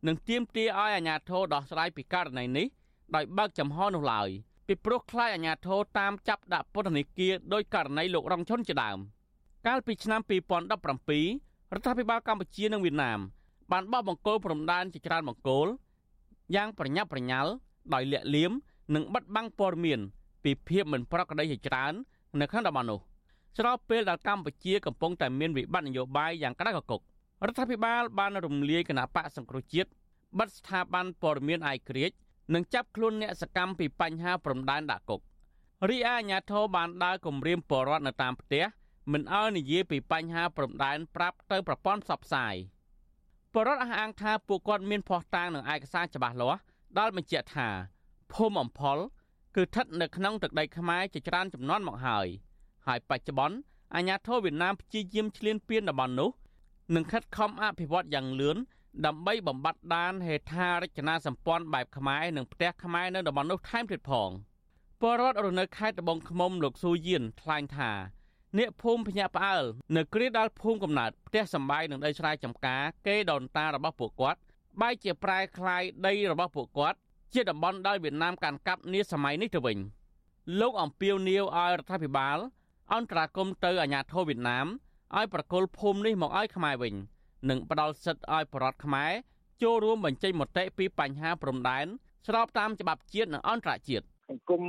[0.06, 2.66] និងទាមទារឲ្យអាជ្ញាធរដោះស្រាយពីករណីនេះ
[3.14, 4.28] ដោយបើកចំហនោះឡើយ
[4.66, 8.98] ពីព្រោះខ្លាចអាជ្ញាធរតាមចាប់ដាក់ពន្ធនាគារដោយករណីលោករងឈុនជាដើម
[9.66, 10.30] កាលពីឆ្នាំ2017
[11.72, 13.20] រដ្ឋាភិបាលកម្ពុជានិងវៀតណាម
[13.72, 15.66] បានបោះបង្គោលព្រំដែនជាច្រើនបង្គោល
[16.54, 17.50] យ៉ាងប្រញាប់ប្រញាល់
[17.94, 18.52] ដោយលាក់លៀម
[18.94, 20.00] និងបិទបាំងព័ត៌មាន
[20.44, 21.92] ពីភាពមិនប្រក្រតីជាច្រើន
[22.40, 23.00] នៅក្នុងតំបន់នោះ
[23.56, 27.00] ស្របពេលដែលកម្ពុជាកំពុងតែមានវិបត្តិនយោបាយយ៉ាងក្តៅគគុក
[27.46, 29.90] រដ្ឋាភិបាលបានរំលាយគណៈបកសង្គ្រោះជាតិ
[30.38, 32.10] បិទស្ថាប័នព័ត៌មានអាយក្រិច
[32.54, 35.20] និងចាប់ខ្លួនអ្នកសកម្មពីបញ្ហាព្រំដែនដាក់គុក
[35.88, 38.64] រីឯអាជ្ញាធរបានដើរគម្រាមបរដ្ឋនៅតាមផ្ទះ
[39.12, 42.54] មិនឲ្យនិយាយពីបញ្ហាព្រំដែនប្រាប់ទៅប្រព័ន្ធផ្សព្វផ្សាយ
[43.54, 46.60] បរដ្ឋអះអាងថាពួកគាត់មានភ័ស្តុតាងនិងឯកសារច្បាស់លាស់
[46.98, 47.68] ដែលបញ្ជាក់ថា
[48.32, 48.98] ភូមិអំផល
[49.56, 52.26] គឺស្ថិតនៅក្នុងទឹកដីខ្មែរជាច្រើនចំនួនមកហើយ
[52.86, 53.56] ហើយបច្ចុប្បន្ន
[53.94, 56.30] អាជ្ញាធរវៀតណាមព្យាយាមឈ្លានពានតំបន់នោះ
[56.95, 58.57] និងខិតខំអភិវឌ្ឍយ៉ាងលឿន
[59.05, 64.29] ដើម្បីបំបត្តិដានហេដ្ឋារចនាសម្ព័ន្ធបែបខ្មែរនិងផ្ទះខ្មែរនៅតំបន់នោះថែមទៀតផង
[65.01, 67.91] ពលរដ្ឋរស់នៅខេត្តត្បូងឃ្មុំលោកស៊ូយៀនថ្លែងថា
[68.57, 69.63] អ្នកភូមិភ្ញាក់ផ្អើល
[69.95, 74.39] នៅគ្រាដល់ភូមិកំណើតផ្ទះសម្បែងនិងដីស្រែចម្ការគេដូនតារបស់ពួកគាត់
[74.81, 76.97] បែរជាប្រែคล้ายដីរបស់ពួកគាត់
[77.33, 79.77] ជាតំបន់ដែលវៀតណាមកាន់កាប់នាសម័យនេះទៅវិញ
[80.59, 82.37] លោកអំពីវនីវឲ្យរដ្ឋាភិបាល
[82.93, 84.67] អន្តរាគមន៍ទៅអាជ្ញាធរវៀតណាម
[85.16, 86.94] ឲ្យប្រគល់ភូមិនេះមកឲ្យខ្មែរវិញ
[87.50, 89.12] និងផ្ដល់សិទ្ធិឲ្យប្រដ្ឋខ្មែរ
[89.62, 91.86] ចូលរួមបញ្ចេញមតិពីបញ្ហាព្រំដែន
[92.26, 94.62] ស្របតាមច្បាប់ជាតិនិងអន្តរជាតិសង្គម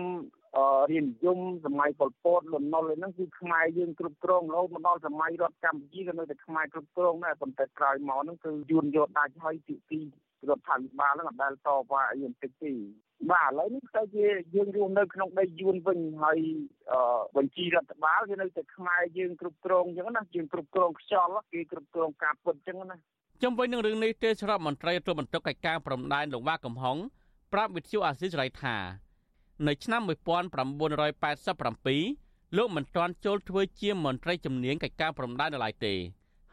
[0.91, 9.99] រៀននិយមសម័យប៉ុលពតលន់នល់ហ្នឹងគឺខ្មែរយើងគ្រប់គ្រងរហូតមកដល់សម័យរដ្ឋកម្ពុជាក៏នៅតែខ្មែរគ្រប់គ្រងដែរប៉ុន្តែក្រោយមកហ្នឹងគឺយួនយកដាច់ហើយទីទី
[10.49, 12.73] រដ្ឋាភិបាលហ្នឹងអត់ដែលតវ៉ាអីបន្តិចទេ
[13.30, 16.40] បាទឥឡូវនេះទៅជាយើងរស់នៅក្នុងដីយួនវិញហើយ
[17.36, 22.96] បញ្ជីរដ្ឋបាលវានៅតែខ្មែរយើងគ្រប់គ្រងអញ្ចឹងណាយើងគ្រប់គ្រងខ្យល់គេគ្រប់គ្រងការពុតអញ្ចឹងណា
[23.44, 26.98] ចំវិញនឹងរឿងនេះទេសរដ្ឋមន្ត្រីទទួលបន្ទុកកិច្ចការព្រំដែនលោកវ៉ាកំហុង
[27.54, 28.76] ប្រាប់វិទ្យុអាស៊ីសេរីថា
[29.68, 35.94] នៅឆ្នាំ1987លោកមិនទាន់ចូលធ្វើជាមន្ត្រីជំនាញកិច្ចការព្រំដែននៅឡើយទេ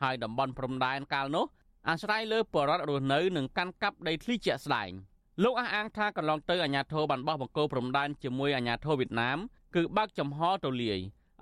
[0.02, 1.44] ហើយតំបន់ព្រំដែនកាលនោះ
[1.88, 4.90] អាស្រ័យលើបរដ្ឋរស់នៅ និងកាន់កាប់ដីធ្លីជាក់ស្ដែង។
[5.42, 9.38] លោកអះអាងថាកន្លងទៅអាញាធរបានបោះបង្គោលព្រំដែនជាមួយអាញាធរវៀតណាម
[9.74, 10.98] គឺបើកចំហទូលាយ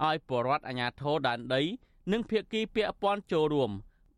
[0.06, 1.62] ឲ្យពលរដ្ឋអាញាធរដែនដី
[2.12, 3.70] និងភៀកគីពាក់ព័ន្ធចូលរួម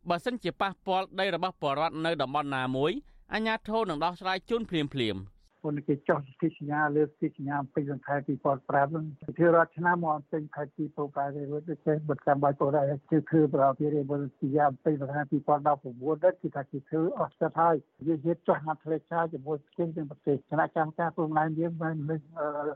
[0.09, 2.91] បើសិនជាប៉ះពាល់ដីរបស់ពលរដ្ឋនៅតំបន់ណាមួយ
[3.33, 5.17] អាញាធរនឹងដោះស្រាយជូនភ្លាមៗមុ
[5.71, 9.05] នគេចុះទីសញ្ញាលើទីសញ្ញាពេញសង្ខេប2005ហ្នឹង
[9.37, 17.75] ធ្វើរាល់ឆ្នាំមកពេញខែទីពោប៉ែទេរួចទៅចេះបិទកម្មបាយពោដែរគឺធ្វើប្រហែលមុនទីយ៉ាពេញសង្ខេប2019ដែរគឺថាគេធ្វើអស់ចិត្តហើយ
[18.07, 22.21] យើងនិយាយចុះហាត់ផ្លេចឆាជាមួយស្គីនទាំងប្រទេសគណៈកម្មការព្រំដែនយើងបានលើក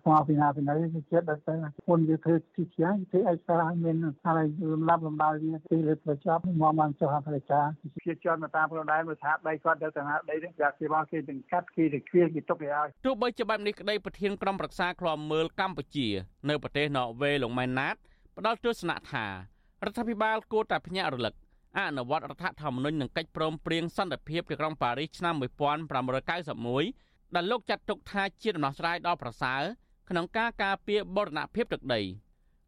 [0.04, 1.56] ស្មារតីណាពីណីគេចិត្តដល់ទៅ
[1.90, 3.96] មុនយើងធ្វើទីសញ្ញាធ្វើឯកសារឲ្យមាន
[4.28, 7.62] ហើយលំដាប់លំដោយវាទីលើប្រចាំមកបានចុះហាត់ផ្លេចឆា
[8.06, 16.08] ជាជាន់មកតាមព្រំដែនមើលថាដីគាត់ទៅតាណាដីនេះយ៉ាគេមកគេទាំងកាត់គេទៅគ្វាគេទុកគេហើយទោះបីជាបែបនេះក្តីប្រធានក្រុមប្រឹក្សាឃ្លាំមើលកម្ពុជា
[16.50, 17.96] នៅប្រទេសណ័រវេលោកម៉ែនណាត
[18.38, 19.32] ផ្ដល់ទស្សនៈថារ
[19.90, 21.34] ដ្ឋាភិបាលគួរតែភ្ញាក់រលឹក
[21.80, 25.36] អនុវត្តរដ្ឋធម្មនុញ្ញនិងកិច្ចព្រមព្រៀងសន្តិភាពទីក្រុងប៉ារីសឆ្នាំ
[26.20, 29.62] 1991ដែលលោកចាត់ទុកថាជាដំណោះស្រាយដ៏ប្រសើរ
[30.10, 32.02] ក្នុងការការពារបរណភាពទឹកដី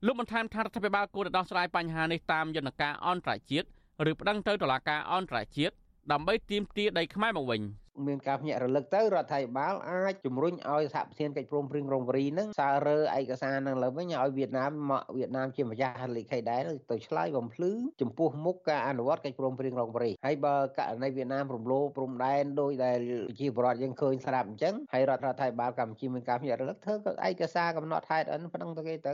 [0.06, 3.68] លោកបន្ថែមថារដ្ឋាភិបាលគួរតែដោះស្រាយបញ្ហានេះតាមយន្តការអន្តរជាតិ
[4.10, 5.74] ឬប្តឹងទៅតុលាការអន្តរជាតិ
[6.12, 7.62] ដើម្បីទាមទារដីខ្មែរមកវិញ។
[8.08, 23.00] មានការភ្ញាក់រលឹកទៅរដ្ឋាភិបាលអាចជំរុញឲ្យសហប្រធានកិច្ចព្រមព្រៀងរងវរីនឹងសាររើឯកសារនឹងឡើងវិញឲ្យវៀតណាមមកវៀតណាមជាម្ចាស់ហត្ថលេខីដែរទៅឆ្លើយបំភ្លឺចំពោះមុខការអនុវត្តកិច្ចព្រមព្រៀងរងវរីហើយបើករណីវៀតណាមរំលោភព្រំដែនដោយដែល
[23.40, 26.96] ជាបរដ្ឋយើងឃើញស្រាប់អញ្ចឹងហើយរដ្ឋាភិបាលកម្ពុជាមានការភ្ញាក់រលឹកធ្វើ
[27.28, 29.14] ឯកសារកំណត់ហេតុអិនប៉ុណ្ណឹងទៅគេទៅ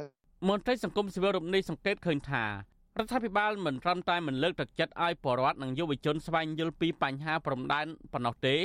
[0.50, 8.56] មន្ត្រីសង្គមស៊ីវិលរូបនេះសង្កេតឃើញថា រដ្ឋាភិបាលមិនត្រឹមតែមិនលើកទឹកចិត្តឲ្យប្រជាពលរដ្ឋនិងយុវជនស្វែងយល់ពីបញ្ហាព្រំដែនប៉ុណ្ណោះទេ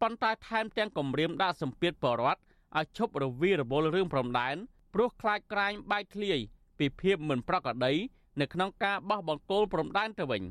[0.00, 2.40] ប៉ុន្តែថែមទាំងគម្រាមដាក់សម្ពាធបរដ្ឋ
[2.76, 4.56] ឲ្យឈប់រវីរវល់រឿងព្រំដែន
[4.94, 6.38] ព្រោះខ្លាចក្រែងបែកធ្លាយ
[6.78, 7.92] ពីភាពមិនប្រក្រតី
[8.40, 10.42] នៅក្នុងការបោះបង្គោលព្រំដែនទៅវិញ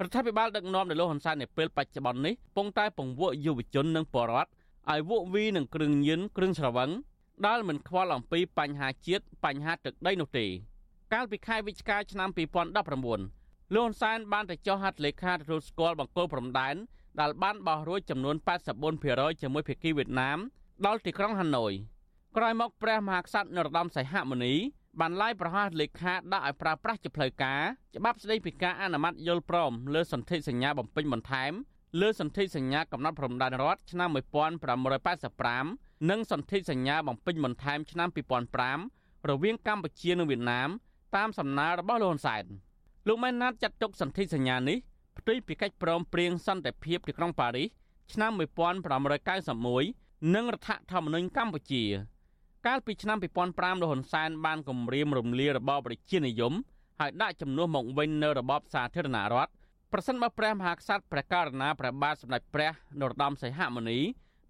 [0.00, 4.50] រដ្ឋាភិបាលដឹកនាំដោយលោកហ៊ុនសែននៅពេលបច្ចុប្បន្ននេះពងតែពង្វក់យុវជននិងបរដ្ឋ
[4.90, 6.90] ឲ្យវក់វីនឹងគ្រឿងញៀនគ្រឿងស្រវឹង
[7.46, 10.46] ដែលមិនខ្វល់អំពីបញ្ហាជាតិបញ្ហាទឹកដីនោះទេ
[11.12, 16.76] កាលពីខែវិច្ឆិកាឆ្នាំ2019លោកហ៊ុនសែនបានទៅចុះហត្ថលេខាទទួលស្គាល់បង្គោលព្រំដែន
[17.20, 18.36] ដែលបានបោះរួចចំនួន
[18.88, 20.38] 84%ជាមួយភាគីវៀតណាម
[20.86, 21.72] ដល់ទីក្រុងហាណូយ
[22.36, 24.54] ក្រោយមកព្រះមហាក្សត្រនរោត្តមសីហមុនី
[25.00, 27.60] បានឡាយប្រហាសលេខាដាក់ឲ្យប្រើប្រាស់ជាផ្លូវការ
[27.96, 31.52] ច្បាប់ស្តីពីការអនុម័តយល់ព្រមលើសន្ធិសញ្ញាបំពេញបន្ថែម
[32.00, 34.08] លើសន្ធិសញ្ញាកំណត់ព្រំដែនរដ្ឋឆ្នាំ
[35.08, 38.08] 1585និងសន្ធិសញ្ញាបំពេញបន្ថែមឆ្នាំ
[38.68, 40.70] 2005រវាងកម្ពុជានិងវៀតណាម
[41.16, 42.44] តាមសំណើរបស់លោកហ៊ុនសែន
[43.08, 44.78] លោកម៉ែនណាតចាត់ទុកសន្ធិសញ្ញានេះ
[45.18, 47.68] ផ្ទុយពីកិច្ចព្រមព្រៀងសន្តិភាពទីក្រុងប៉ារីស
[48.12, 48.30] ឆ្នាំ
[49.52, 51.84] 1591និងរដ្ឋធម្មនុញ្ញកម្ពុជា
[52.66, 56.52] កាលពីឆ្នាំ2005លោកហ៊ុនសែនបានគម្រាមរំលាយរបបប្រជានិយម
[57.00, 59.52] ហើយដាក់ជំនួសមកវិញនៅរបបសាធារណរដ្ឋ
[59.92, 63.98] ប្រសិនបើព្រះមហាក្សត្រព្រះករុណាព្រះបាទសម្ដេចព្រះនរោត្តមសីហមុនី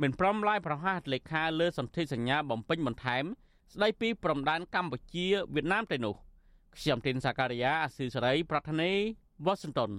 [0.02, 3.24] មិនព្រមឡាយប្រហាសលេខាលើសន្ធិសញ្ញាបំពេញបន្ថែម
[3.74, 6.14] ស្ដីពីព្រំដែនកម្ពុជាវៀតណាមទៅនោះ
[6.78, 8.92] ខ្ញុំទីនសាការីយ៉ាអស៊ីសេរី ប្រធានី
[9.44, 9.90] វ៉ាស៊ីនតោន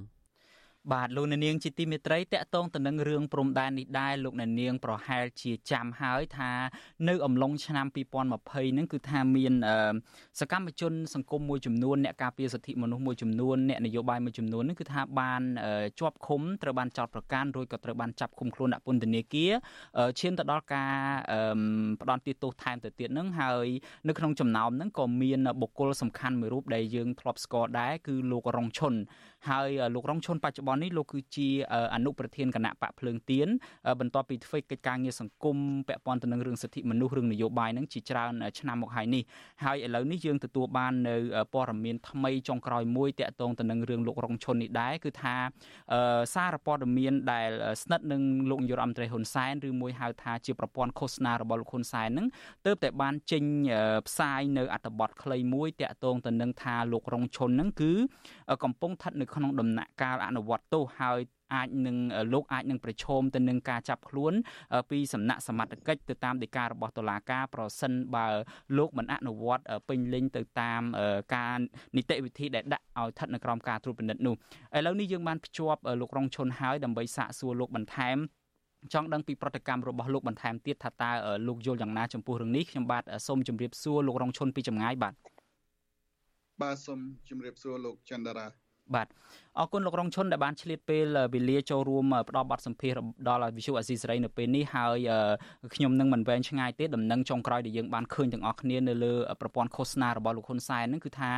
[0.92, 6.52] បាទលោកអ្នកនាងជាទីមេត្រីតកតងទៅនឹងរឿងព្រំដែននេះដែរលោកអ្នកនាងប្រហែលជាចាំហើយថា
[7.10, 9.54] នៅអំឡុងឆ្នាំ2020ហ្នឹងគឺថាមាន
[10.40, 15.42] សកម្មជនសង្គមមួយចំនួនអ្នកការពារសិទ្ធិមនុស្សមួយចំនួនអ្នកនយោបាយមួយចំនួនហ្នឹងគឺថាបាន
[16.00, 19.52] ជាប់ឃុំត្រូវបានចោទប្រកាន់រួចក៏ត្រូវបានចាប់ឃុំខ្លួនដាក់ពន្ធនាគារ
[20.20, 20.92] ឈានទៅដល់ការ
[22.02, 23.68] ផ្ដន់ទោសថែមទៅទៀតហ្នឹងហើយ
[24.08, 28.94] នៅក្នុងចំណោមហ្នឹងក៏មានបុគ្គលសំខាន់មួយរូបដែលយើងធ្លាប់ស្គាល់ដែរគឺលោករងឈុន
[29.50, 31.50] ហើយលោករងឈុនបច្ចុប្បន្ននេះលោកគឺជា
[31.96, 33.48] អនុប្រធានគណៈបកភ្លើងទៀន
[34.00, 39.24] បន្ទាប់ពីធ្វើកិច្ចការងារសង្គមពាក់ព័ន្ធទៅនឹងរឿងសិទ្ធិមនុស្សរឿងនយោបាយហ្នឹងជាច្រើនឆ្នាំមកហើយនេះ
[39.64, 41.16] ហើយឥឡូវនេះយើងទទួលបាននៅ
[41.54, 45.36] ព័ត៌មានថ្មីចុងក្រោយមួយតាក់ទងទៅនឹងរឿងលោករងឈុននេះដែរគឺថា
[46.36, 47.50] សារព័ត៌មានដែល
[47.82, 52.28] ស្និទ្ធនឹងលោកនាយរដ្ឋមន្ត្រីហ៊ុនសែនឬមួយហៅថាជាប្រព័ន្ធឃោសនារបស់លោកហ៊ុនសែនហ្នឹង
[52.66, 53.44] ទើបតែបានចេញ
[54.08, 57.92] ផ្សាយនៅអត្ថបទខ្លីមួយតាក់ទងទៅនឹងថាលោករងឈុនហ្នឹងគឺ
[58.64, 61.20] កំពុងស្ថិតនៅក្នុងដំណាក់កាលអនុវត្តទោសហើយ
[61.54, 61.98] អាចនឹង
[62.34, 64.34] លោកអាចនឹងប្រឈមទៅនឹងការចាប់ខ្លួន
[64.90, 68.28] ពីសំណាក់សមត្ថកិច្ចទៅតាមដីការបស់តុលាការប្រសិនបើ
[68.78, 70.82] លោកមិនអនុវត្តពេញលេញទៅតាម
[71.36, 71.58] ការ
[71.96, 74.36] នីតិវិធីដែលដាក់ឲ្យស្ថិតនៅក្រោមការត្រួតពិនិត្យនោះ
[74.78, 78.18] ឥឡូវនេះយើងបានភ្ជាប់លោករងឈុនហើយដើម្បីសាកសួរលោកបន្ថែម
[78.94, 81.12] ចង់ដឹងពីប្រតិកម្មរបស់លោកបន្ថែមទៀតថាតើ
[81.48, 85.14] លោកយល់យ៉ាងណាចំពោះរឿងនេះខ្ញុំបាទសូមជម្រាបសួរលោករងឈុនពីចម្ងាយបាទ
[86.62, 88.63] បាទសូមជម្រាបសួរលោកចន្ទរា
[88.96, 89.08] បាទ
[89.60, 92.92] អរគុណលោករងឈុនដែលបានឆ្លៀតពេលវេលាចូលរួមផ្ដល់បទសម្ភាស
[93.28, 94.98] ដល់វិសុអាស៊ីសេរីនៅពេលនេះហើយ
[95.76, 101.32] ខ្ញុំនឹងមិនវែងឆ្ងាយទេដំណឹងចុងក្រោយដែលយើងបានឃើញទាំងអស់គ្នានៅលើប្រព័ន្ធឃោសនារបស់លោកហ៊ុនសែនហ្នឹងគឺថា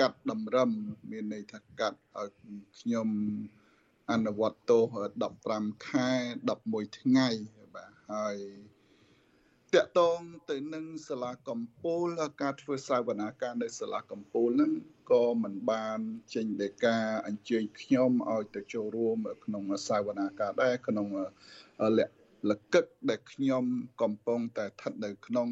[0.00, 0.70] កាត់តម្រឹម
[1.10, 2.30] មានន័យថាកាត់ឲ្យ
[2.80, 3.08] ខ្ញុំ
[4.10, 4.82] អនុវត្តទោស
[5.32, 6.10] 15ខែ
[6.56, 7.28] 11ថ្ងៃ
[7.74, 8.36] បាទហើយ
[9.76, 12.08] តកតងទៅនឹងសាលាកំពូល
[12.42, 14.72] ការធ្វើសាវនាការនៅសាលាកំពូលហ្នឹង
[15.10, 15.98] ក៏មិនបាន
[16.34, 21.06] ចេញដីកាអញ្ជើញខ្ញុំឲ្យទៅចូលរួមក្នុងសាវនាការដែរក្នុង
[21.98, 22.12] លក្ខ
[22.50, 23.64] លកឹកដែលខ្ញុំ
[24.02, 25.48] កំពុងតែស្ថិតនៅក្នុង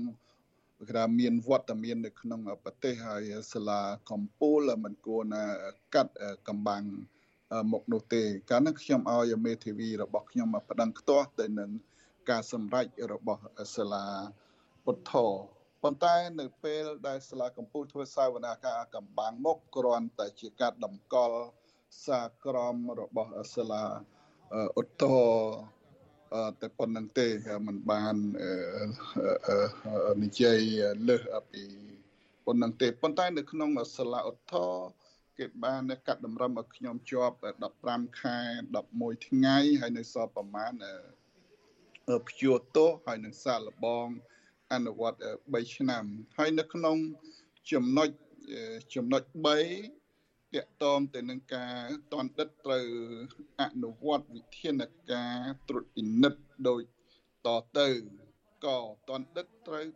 [0.79, 3.81] គេថាមានវត្តមាននៅក្នុងប្រទេសហើយសាលា
[4.11, 5.45] កំពូលមិនគួរណា
[5.95, 6.13] កាត់
[6.49, 6.85] កំបាំង
[7.73, 11.71] មកនោះទេកាលនោះខ្ញុំឲ្យមេធាវីរបស់ខ្ញុំមកប្តឹងខ្ទាស់ទៅនឹង
[12.31, 13.43] ការសម្រេចរបស់
[13.77, 14.07] សាលា
[14.85, 15.15] ពុទ្ធ
[15.83, 21.41] ប៉ុន្តែនៅពេលដែលសាលាកំពូលធ្វើសាវនាការកំបាំងមកគ្រាន់តែជាការតម្កល់
[22.07, 23.85] សាក្រមរបស់សាលា
[24.81, 25.23] ឧទ្ធរ
[26.61, 27.27] តែប៉ុណ្្នឹងទេ
[27.67, 28.17] มันបាន
[30.25, 30.61] និយាយ
[31.09, 31.65] លើសពី
[32.47, 34.73] ប៉ុណ្្នឹងទេប៉ុន្តែនៅក្នុងសាលាឧទ្ធរ
[35.39, 37.37] គេបានកាត់តម្រឹមឲ្យខ្ញុំជាប់
[37.77, 38.39] 15ខែ
[38.83, 40.73] 11ថ្ងៃហើយនៅសល់ប្រមាណ
[42.27, 44.07] ព្យួរទោសហើយនឹងសាឡបង
[44.73, 46.05] អនុវត្ត3ឆ្នាំ
[46.39, 46.97] ហើយនៅក្នុង
[47.73, 48.09] ចំណុច
[48.95, 52.87] ចំណុច3តកតងទៅនឹងការតនដិតត្រូវ
[53.61, 54.83] អនុវត្តវិធាន
[55.13, 56.81] ការត្រួតពិនិត្យដោយ
[57.47, 57.89] តទៅ
[58.67, 58.79] ក៏
[59.11, 59.87] តនដិតត្រូវ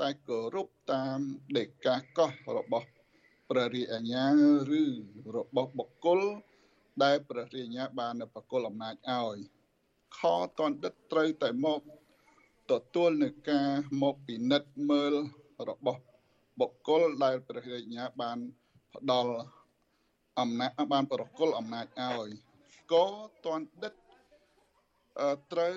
[0.00, 1.18] តែគោរពតាម
[1.58, 2.88] ដេកាកោះរបស់
[3.50, 4.24] ព្រះរាជអាជ្ញា
[4.80, 4.82] ឬ
[5.36, 6.20] របស់បុគ្គល
[7.02, 9.38] ដែលព្រះរាជអាជ្ញាបានបកគលអំណាចឲ្យ
[10.18, 10.20] ខ
[10.58, 11.80] តនដិតត្រូវតែមក
[12.70, 13.68] ទទួលនឹងការ
[14.02, 15.14] មកពិនិត្យមើល
[15.68, 16.02] របស់
[16.60, 18.38] បុគ្គលដែលព្រះរាជអាជ្ញាបាន
[18.94, 19.34] ផ្ដល់
[20.40, 22.28] អំណាចបានប្រគល់អំណាចឲ្យ
[22.92, 23.06] ក៏
[23.46, 23.94] តនដិត
[25.52, 25.76] ត្រូវ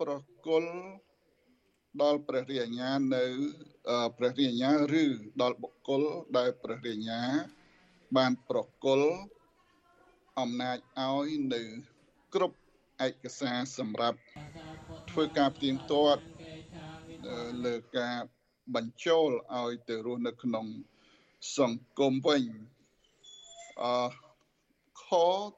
[0.00, 0.12] ប្រ
[0.46, 0.72] គល់
[2.02, 3.24] ដល់ព្រះរាជអាជ្ញានៅ
[4.16, 4.70] ព្រះរាជអាជ្ញា
[5.02, 5.04] ឬ
[5.42, 6.02] ដល់បុគ្គល
[6.36, 7.22] ដែលព្រះរាជអាជ្ញា
[8.16, 9.08] បានប្រគល់
[10.40, 11.62] អំណាចឲ្យនៅ
[12.34, 12.58] គ្រប់
[13.02, 14.18] ឯកសារសម្រាប់
[15.10, 16.22] ធ្វើការផ្ទៀងផ្ទាត់
[17.64, 18.18] លើការ
[18.74, 20.66] បញ្ចូលឲ្យទៅរស់នៅក្នុង
[21.58, 22.44] សង្គមវិញ
[23.82, 23.84] អ
[25.04, 25.06] ខ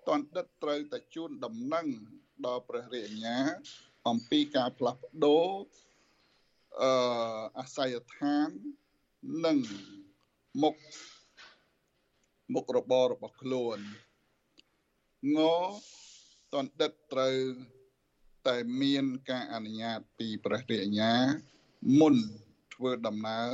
[0.09, 1.87] តនដិតត្រូវតែជូនដំណឹង
[2.47, 3.39] ដល់ព្រះរាជអាជ្ញា
[4.09, 5.49] អំពីការផ្លាស់ប្ដូរ
[6.83, 6.91] អឺ
[7.59, 8.49] អាស័យដ្ឋាន
[9.45, 9.59] និង
[10.63, 10.75] មុខ
[12.55, 13.79] មុខរបររបស់ខ្លួន
[15.37, 15.39] ង
[16.55, 17.37] តនដិតត្រូវ
[18.47, 21.13] តែមានការអនុញ្ញាតពីព្រះរាជអាជ្ញា
[22.01, 22.17] មុន
[22.75, 23.49] ធ្វើដំណើរ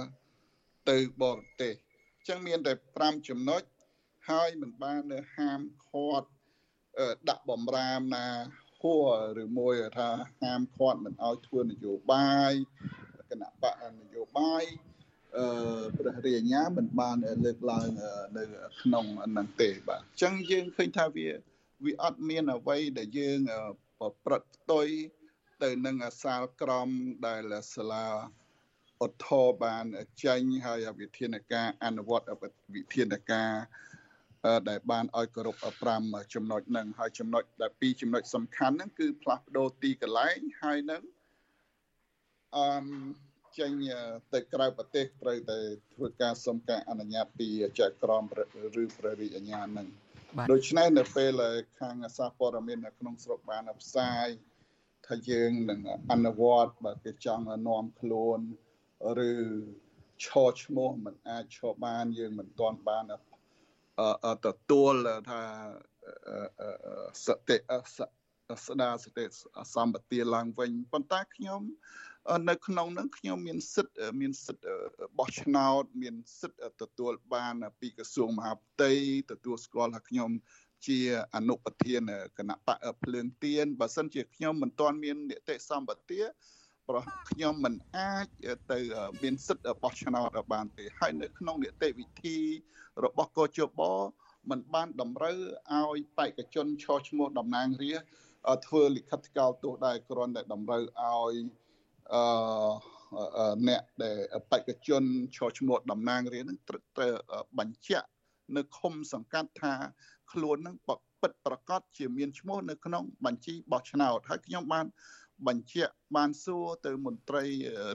[0.90, 3.62] ទៅបរទេសអញ្ចឹងមានតែ5ចំណុច
[4.30, 5.02] ហើយមិនបាន
[5.36, 6.28] ហាមឃាត់
[7.28, 8.26] ដាក់បំរាមណា
[8.80, 10.10] ហួរឬមួយថា
[10.42, 12.52] ហាមឃាត់មិនឲ្យធ្វើនយោបាយ
[13.30, 14.64] គណៈបកនយោបាយ
[15.36, 15.46] អឺ
[15.96, 17.88] ព្រះរាជអាជ្ញាមិនបានលើកឡើង
[18.36, 18.44] នៅ
[18.80, 21.28] ក្នុងហ្នឹងទេបាទអញ្ចឹងយើងឃើញថាវា
[21.84, 23.38] វាអត់មានអ្វីដែលយើង
[23.98, 24.86] ប្រព្រឹត្តផ្ទុយ
[25.62, 26.88] ទៅនឹងសាលក្រម
[27.26, 27.42] ដែល
[27.74, 28.06] សាលា
[29.04, 29.84] ឧទ្ធរបាន
[30.24, 32.26] ចេញហើយវិធានការអនុវត្ត
[32.74, 33.52] វិធានការ
[34.68, 35.56] ដែលបានឲ្យគោរព
[35.94, 41.02] 5ចំណុចហ្នឹងហើយចំណុចដែល2ចំណុចសំខាន់ហ្នឹងគឺផ្លាស់ប្ដូរទីកន្លែងហើយនឹង
[42.56, 42.66] អឺ
[43.58, 43.72] ចេញ
[44.34, 45.58] ទៅក្រៅប្រទេសត្រូវតែ
[45.94, 47.48] ធ្វើការសុំការអនុញ្ញាតពី
[47.80, 48.22] ចៅក្រម
[48.82, 49.88] ឬព្រះរាជអាជ្ញាហ្នឹង
[50.52, 51.42] ដូច្នេះនៅពេល
[51.80, 54.26] ខាងសារព័ត៌មាននៅក្នុងស្រុកបានផ្សាយ
[55.08, 55.80] ថាយើងនឹង
[56.12, 58.38] អនុវត្តបើគេចង់នាំខ្លួន
[59.28, 59.32] ឬ
[60.24, 63.04] ឈរឈ្មោះមិនអាចឈរបានយើងមិនទាន់បាន
[64.46, 64.94] ទទួល
[65.30, 65.42] ថា
[67.26, 67.56] សតិ
[68.66, 69.24] ស្ដារសតិ
[69.74, 71.62] សម្បទាឡើងវិញប៉ុន្តែខ្ញុំ
[72.48, 74.64] នៅក្នុងនឹងខ្ញុំមានសិទ្ធមានសិទ្ធ
[75.18, 78.92] បោះឆ្នោត មានសិទ្ធទទួលបានពីក្រសួងមហាផ្ទៃ
[79.30, 80.30] ទទួលស្គាល់ថាខ្ញុំ
[80.86, 80.98] ជា
[81.34, 82.00] អនុប្រធាន
[82.38, 86.22] គណៈបកភ្លើងទៀនបើសិនជាខ្ញុំមិនទាន់មាននីតិសម្បទា
[86.88, 86.98] ប្រ
[87.30, 88.26] ខ្ញុំមិនអាច
[88.72, 88.78] ទៅ
[89.22, 92.38] មានសិទ្ធិបោះឆ្នោតបានទេហើយនៅក្នុងនីតិវិធី
[93.04, 93.80] របស់កោជប
[94.50, 95.38] มันបានតម្រូវ
[95.72, 101.34] ឲ្យបេក្ខជនឈរឈ្មោះតំណាងរាស្ត្រធ្វើលិខិតថ្កោលទោសដែរគ្រាន់តែតម្រូវឲ្យ
[102.14, 102.22] អឺ
[103.68, 104.16] អ្នកដែល
[104.50, 105.02] បេក្ខជន
[105.36, 107.12] ឈរឈ្មោះតំណាងរាស្ត្រនឹងត្រូវ
[107.58, 108.08] បញ្ជាក់
[108.56, 109.74] នៅឃុំសង្កាត់ថា
[110.32, 114.86] ខ្លួននឹងពិតប្រកបជាមានឈ្មោះនៅក្នុងបញ្ជីបោះឆ្នោតហើយខ្ញុំបាន
[115.48, 117.44] បញ្ជាក់បានសួរទៅមន្ត្រី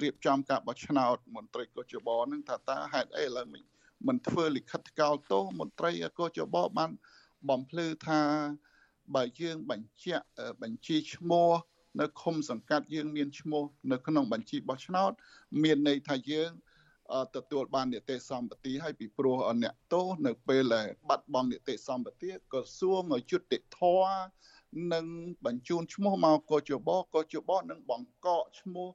[0.03, 3.47] រៀបចំការបោះឆ្នោតមន្ត្រីកោជបនឹងថាតើហេតុអីឥឡូវ
[4.07, 6.91] មិនធ្វើលិខិតថ្កោលទោសមន្ត្រីកោជបបាន
[7.49, 8.21] បំភ្លឺថា
[9.15, 10.25] បើយើងបញ្ជាក់
[10.61, 11.51] បញ្ជីឈ្មោះ
[11.99, 15.11] នៅឃុំសង្កាត់យើងមានឈ្មោះនៅក្នុងបញ្ជីបោះឆ្នោត
[15.63, 16.51] មានន័យថាយើង
[17.35, 23.81] ទទួលបាននីតិសម្បទាហើយពីព្រោះអ្នកទោសនៅពេលដែលបាត់បង់នីតិសម្បទាក្រសួងយុតិធធ
[24.93, 25.05] នឹង
[25.45, 28.89] បញ្ជូនឈ្មោះមកកជបកជបនឹងបង្កកឈ្មោះ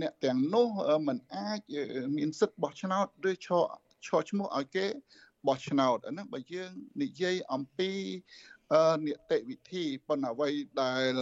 [0.00, 0.68] អ្នកទាំងនោះ
[1.08, 1.60] มันអាច
[2.16, 3.64] មានសិទ្ធិបោះឆ្នោតឬឈរ
[4.06, 4.86] ឈរឈ្មោះឲ្យគេ
[5.46, 7.90] បោះឆ្នោតអាហ្នឹងបើយើងនិយាយអំពី
[9.06, 10.48] នីតិវិធីប៉ុន្តែអ្វី
[10.82, 11.14] ដែល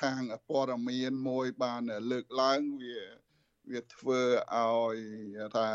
[0.00, 2.98] ខាងព័ត៌មានមួយបានលើកឡើងវា
[3.70, 4.20] វាធ្វើ
[4.54, 4.98] ឲ្យ
[5.56, 5.68] ថា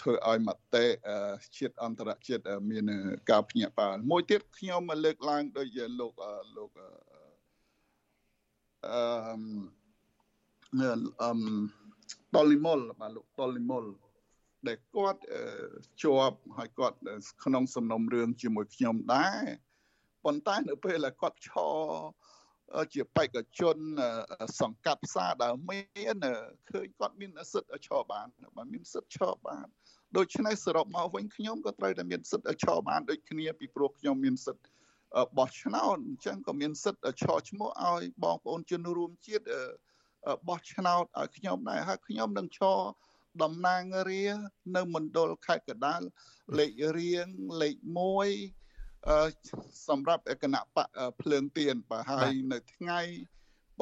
[0.00, 0.86] ធ្វើឲ្យមតិ
[1.58, 2.84] ជាតិអន្តរជាតិមាន
[3.30, 6.12] ការភ្ញាក់ផ្អើលមួយទៀតខ្ញុំលើកឡើងដោយលោក
[6.56, 6.70] លោក
[8.86, 9.02] អឺ
[11.22, 11.30] អឺ
[12.34, 13.84] តលីមុលបាទលោកតលីមុល
[14.66, 15.20] ដែលគាត់
[16.02, 16.96] ជាប់ហើយគាត់
[17.44, 19.44] ក្នុងសំណុំរឿងជាមួយខ្ញុំដែរ
[20.28, 21.50] ប៉ុន្តែនៅពេលដែលគាត់ឈ
[22.94, 23.76] ជាបេក្ខជន
[24.60, 25.80] សង្កាត់ផ្សារដើមមា
[26.14, 26.16] ន
[26.70, 29.66] ឃើញគាត់មានសិទ្ធិឈរបានបើមានសិទ្ធិឈរបាន
[30.16, 34.68] ដូច្នេះសរុបមកវិញខ្ញុំក៏ត្រូវតែមានសិទ្ធិឈរបានដូចគ្នាពីព្រោះខ្ញុំមានសិទ្ធិ
[35.38, 39.44] បោះឆ្នោតអញ្ចឹងក៏មានសិទ្ធិឈរឈ្មោះឲ្យបងប្អូនជនរួមជាតិ
[40.48, 42.78] បោះឆ្នោតឲ្យខ្ញុំដែរហើយខ្ញុំនឹងឈរ
[43.42, 44.24] តំណាងរា
[44.76, 46.02] នៅមណ្ឌលខេត្តកដាល
[46.58, 47.26] លេខរៀង
[47.62, 47.76] លេខ
[48.36, 48.57] 1
[49.88, 50.86] សម្រាប់គណៈបក
[51.20, 53.00] ភ្លើងទៀនបើហើយនៅថ្ងៃ
[53.78, 53.80] 6 6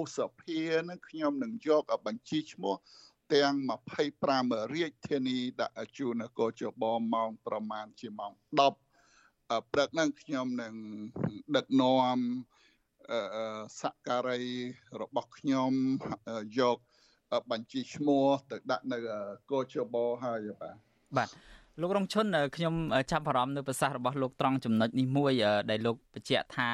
[0.00, 2.74] ឧសភានឹងខ្ញុំនឹងយកបញ្ជីឈ្មោះ
[3.34, 3.54] ទាំង
[4.14, 8.32] 25រាជធានីដាក់ជូនកោជបម៉ោងប្រមាណជាម៉ោង
[9.02, 10.74] 10ព្រឹកហ្នឹងខ្ញុំនឹង
[11.56, 12.18] ដឹកនាំ
[13.82, 14.42] សក្ការី
[15.00, 15.72] របស់ខ្ញុំ
[16.60, 16.78] យក
[17.50, 18.98] បញ្ជីឈ្មោះទៅដាក់នៅ
[19.52, 20.76] កោជបហើយបាទ
[21.16, 21.28] បាទ
[21.80, 22.74] លោករងឈុនខ្ញុំ
[23.10, 25.32] ចាប់អារម្មណ៍នៅប្រសាសន៍របស់លោកត្រង់ចំណុចនេះមួយ
[25.70, 26.68] ដែលលោកបញ្ជាក់ថា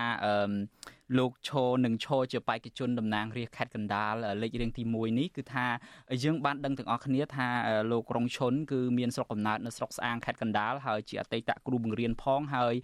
[1.19, 4.13] លោកឈរនឹងឈរជាបេក្ខជនតំណាងរាស្ត្រខេត្តកណ្ដាល
[4.43, 5.67] លេខរៀងទី1នេះគឺថា
[6.25, 7.49] យើងបានដឹងទាំងអស់គ្នាថា
[7.93, 12.75] លោករងឈុនគឺមានស្រុកកំណើតនៅស្រុកស្អាងខេត្តកណ្ដាលហើយជាអតីតគ្រូបង្រៀនផងហើយ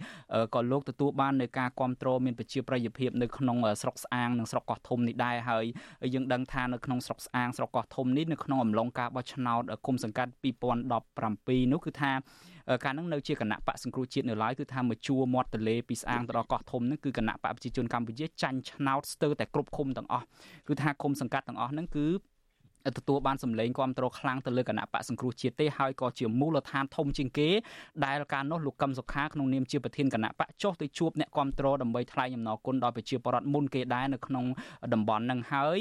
[0.55, 5.65] ក៏លោកទទួលបាននៅការគ្រប់គ្រងមានប្រជាប្រិយភាពនៅក្នុងស្រុកស្អាងនិងស្រុកកោះធំនេះដែរហើយ
[6.13, 10.31] យើងដឹងថានៅក្នុងស្រុកស្អាងស្រុកកោះធំនេះនៅក្នុងអំឡុងការបោះឆ្នោតគុំសង្កាត់
[10.95, 12.11] 2017នោះគឺថា
[12.83, 20.25] កាលហ្នឹងនៅជាគណៈបកសង្គ្រោះជាតិនៅឡើយគឺថាមកជួមាត់ទលេពីស្អាងទៅដល់កោះធំហ្នឹងគឺគណៈបកប្រជាជនកម្ពុជាចាញ់ឆ្នោតស្ទើរតែគ្រប់ឃុំទាំងអស់
[20.67, 22.05] គឺថាឃុំសង្កាត់ទាំងអស់ហ្នឹងគឺ
[22.97, 27.49] ទទួលបានសម្លេងគ្រប់គ្រងខ្លាំងទៅលើគណៈបកសង្គ្រោះជាតិទេហើយក៏ជាមូលដ្ឋានធំជាងគេ
[28.05, 34.45] ដែលការនោះលោកកឹមសុខាក្នុងនាមជាប្រធានគណៈបកចុះទៅជួបអ្នកគ្រប់គ្រងដើម្បីថ្លែងអំណរគុណដល់ប្រជាពលរដ្ឋមុនគេដែរនៅក្នុង
[34.93, 35.77] តំបន់នឹងហើយ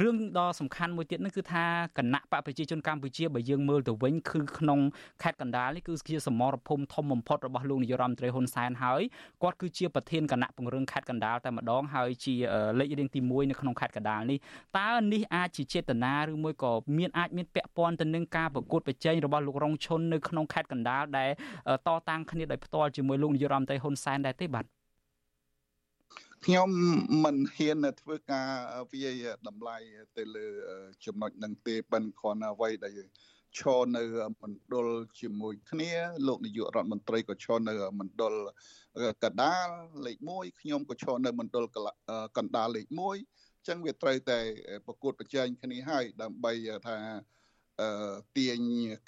[0.00, 1.64] រឿងដ៏សំខាន់មួយទៀតនោះគឺថា
[1.98, 4.80] គណៈបកប្រជាជនកម្ពុជាបើយើងមើលទៅវិញគឺក្នុង
[5.22, 9.02] ខេត្តកណ្ដាលនេះគឺជាសមរភូមិធំបំផុតរបស់លោកនាយរដ្ឋមន្ត្រីហ៊ុនសែនហើយ
[9.42, 12.34] គាត់គឺជាប្រធានគណៈពង្រឹងខេត្តកណ្ដាលតែម្ដងហើយជា
[12.78, 14.38] លេខរៀងទី1នៅក្នុងខេត្តកណ្ដាលនេះ
[14.78, 21.30] តើនេះអាចជាចេតនាឬមួយក៏មានអាចមានពាក់ព័ន្ធទៅនឹងការប្រកួតប្រជែងរបស់លោករងឈុននៅក្នុងខេត្តកណ្ដាលដែល
[21.88, 24.66] តតាំងគ្នាដោយផ្ទាល់ជាមួយលោកនាយរដ្ឋមន្ត្រីហ៊ុនសែនដែរទេបាទ
[26.44, 26.68] ខ្ញុំ
[27.24, 28.48] មិនហ៊ានធ្វើការ
[28.92, 29.76] វាយតម្លៃ
[30.16, 30.46] ទៅលើ
[31.04, 32.98] ចំណុចនឹងទេបិណ្ឌគ្រាន់អ្វីដែល
[33.58, 34.02] ឈរនៅ
[34.42, 34.88] មណ្ឌល
[35.20, 35.90] ជាមួយគ្នា
[36.26, 38.34] លោកនាយករដ្ឋមន្ត្រីក៏ឈរនៅមណ្ឌល
[39.24, 39.68] កណ្ដាល
[40.06, 41.64] លេខ1ខ្ញុំក៏ឈរនៅមណ្ឌល
[42.38, 44.38] កណ្ដាលលេខ1 ចឹងវាត្រូវតែ
[44.86, 46.52] ប្រកួតប្រជែងគ្នាហើយដើម្បី
[46.88, 46.96] ថា
[48.36, 48.60] ទាញ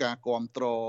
[0.02, 0.82] ការគ្រប់គ្រង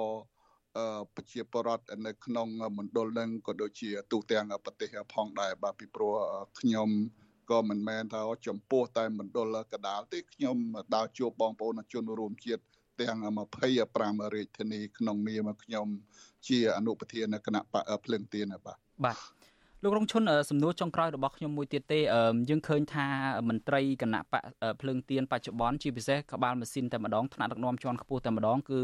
[1.15, 2.47] ប្រជាពលរដ្ឋនៅក្នុង
[2.77, 6.13] មណ្ឌលនឹងក៏ដូចជាទូទាំងប្រទេសផងដែរបាទពីព្រោះ
[6.59, 6.89] ខ្ញុំ
[7.51, 10.57] ក៏មិនមែនថាចំពោះតែមណ្ឌលកដាលទេខ្ញុំ
[10.95, 12.63] ដើរជួបបងប្អូនជនរួមជាតិ
[13.01, 13.17] ទាំង
[13.75, 15.87] 25រាជធានីក្នុងនាមខ្ញុំ
[16.47, 19.17] ជាអនុប្រធានគណៈបកភ្លឹងទៀនបាទបាទ
[19.83, 21.99] លោករងឈុនសំណួរចុងក្រោយរបស់ខ្ញុំមួយទៀតទេ
[22.49, 23.07] យើងឃើញថា
[23.49, 24.43] មន្ត្រីគណៈបក
[24.81, 28.81] ភ្លើងទៀនបច្ចុប្បន្នជាពិសេសក្បាលម៉ាស៊ីនតែម្ដងថ្នាក់ដឹកនាំជាន់ខ្ពស់តែម្ដងគឺ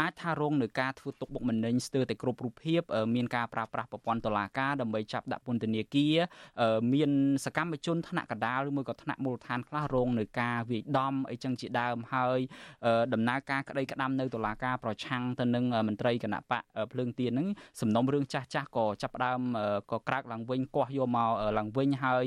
[0.00, 2.80] អាចថារងនឹងការធ្វើទុកបុកម្នេញស្ទើរតែគ្រប់រូបភាព
[3.14, 6.16] មានការប្រើប្រាស់ប្រព័ន្ធតុលាការដើម្បីចាប់ដាក់ពន្ធនាគារ
[6.94, 7.10] មាន
[7.44, 12.38] សកម្មជនថ្នាក់កដាលឬមួយក៏ថ្នាក់មូលដ្ឋានខ្លះរងនឹងការវាយដំអីចឹងជាដើមហើយ
[13.12, 16.62] ដំណើរការក្តីក្តាំនៅតុលាការប្រឆាំងទៅនឹងមន្ត្រីគណៈបក
[16.92, 17.48] ភ្លើងទៀនហ្នឹង
[17.80, 19.40] សំណុំរឿងចាស់ចាស់ក៏ចាប់ផ្ដើម
[19.92, 22.24] ក៏ក្រើកឡើងវិញកោះយកមកឡើងវិញហើយ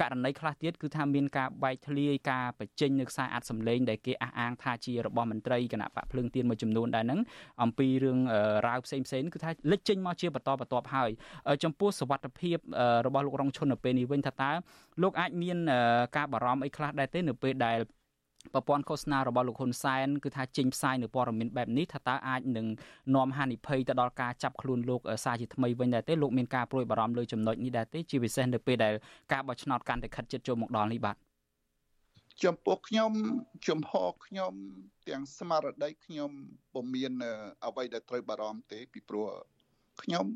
[0.00, 7.20] ករណីខ្លះទៀតគឺថាមានការបែកធ្លាយការបញ្ចេញនៅខ្សែអាចសម្លេងដែលគេអះអាងថាជារបស់មន្ត្រីគណៈបកភ្លើងទៀនមួយចំនួនដែរហ្នឹង
[7.62, 8.18] អំពីរឿង
[8.66, 11.10] រាវផ្សេងផ្សេងគឺថាលេចចេញមកជាបន្តបន្ទាប់ហើយ
[11.64, 12.56] ចំពោះសវត្ថភាព
[13.06, 14.50] របស់លោករងឈុននៅពេលនេះវិញថាតើ
[15.02, 15.58] លោកអាចមាន
[16.16, 17.78] ការបារម្ភអីខ្លះដែរទេនៅពេលដែល
[18.54, 22.66] ប្រព័ន្ធឃោសនារបស់លោកហ៊ុនសែនគឺថាចេញផ្សាយនៅព័ត៌មានបែបនេះថាតើអាចនឹង
[23.14, 28.94] នាំហានិភ័យទៅដល់ការចាប់ខ្លួនលោកសារជាថ្មីវិញដែរទេលោកមានការព្រួយបារម្ភលើចំណុចនេះដែរទេជាពិសេសនៅពេលដែល
[29.32, 31.16] ការបោះឆ្នោតកាន់តែខិតជិតចូលមកដល់នេះបាទ
[32.44, 33.12] ចំពោះខ្ញុំ
[33.68, 34.52] ជំហរខ្ញុំ
[35.08, 36.30] ទាំងស្មារតីខ្ញុំ
[36.72, 37.12] ពុំមាន
[37.66, 39.26] អ្វីដែលត្រូវបារម្ភទេពីព្រោះ
[40.02, 40.26] ខ្ញុំ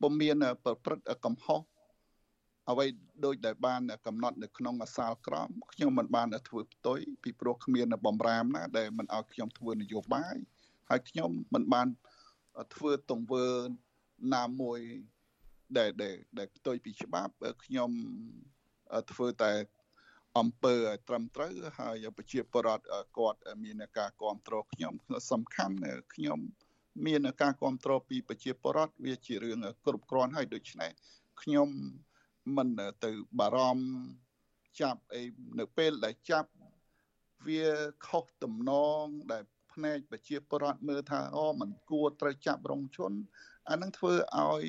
[0.00, 1.60] ពុំមានប្រព្រឹត្តកំហុស
[2.70, 2.86] អ្វី
[3.24, 10.36] ដូចដែលបានកំណត់នៅក្នុងអាសាលក្រមខ្ញុំមិនបានធ្វើផ្ទុយពីព្រោះគ្មានបំរាមណាដែលមិនឲ្យខ្ញុំធ្វើនយោបាយ
[10.90, 11.88] ហើយខ្ញុំមិនបាន
[12.74, 13.46] ធ្វើទង្វើ
[14.34, 14.80] ណាមួយ
[15.78, 15.90] ដែល
[16.38, 17.32] ដែលផ្ទុយពីច្បាប់
[17.64, 17.90] ខ្ញុំ
[19.12, 19.52] ធ្វើតែ
[20.38, 22.84] អំពើឲ្យត្រឹមត្រូវហើយប្រជាពលរដ្ឋ
[23.18, 24.92] គាត់មានការគ្រប់គ្រងខ្ញុំ
[25.32, 25.76] សំខាន់
[26.14, 26.38] ខ្ញុំ
[27.06, 30.90] មានការគ្រប់គ្រងពីប្រជាពលរដ្ឋវាជារឿងគ្រប់គ្រាន់ហើយដូច្នេះ
[31.42, 31.68] ខ្ញុំ
[32.56, 32.68] មិន
[33.04, 33.86] ទៅបារម្ភ
[34.80, 35.22] ចាប់អី
[35.58, 36.50] នៅពេលដែលចាប់
[37.46, 37.66] វា
[38.06, 38.72] ខុសទំន
[39.02, 43.12] ងដែលផ្នែកប្រជាពលរដ្ឋមើលថាអូมันគួរត្រូវចាប់រងជន
[43.68, 44.64] អានឹងធ្វើឲ្យ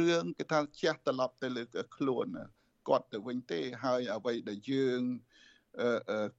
[0.00, 1.62] រឿងគេថាជះត្រឡប់ទៅលើ
[1.96, 2.26] ខ្លួន
[2.88, 5.00] គាត់ទៅវិញទេហើយអ្វីដែលយើង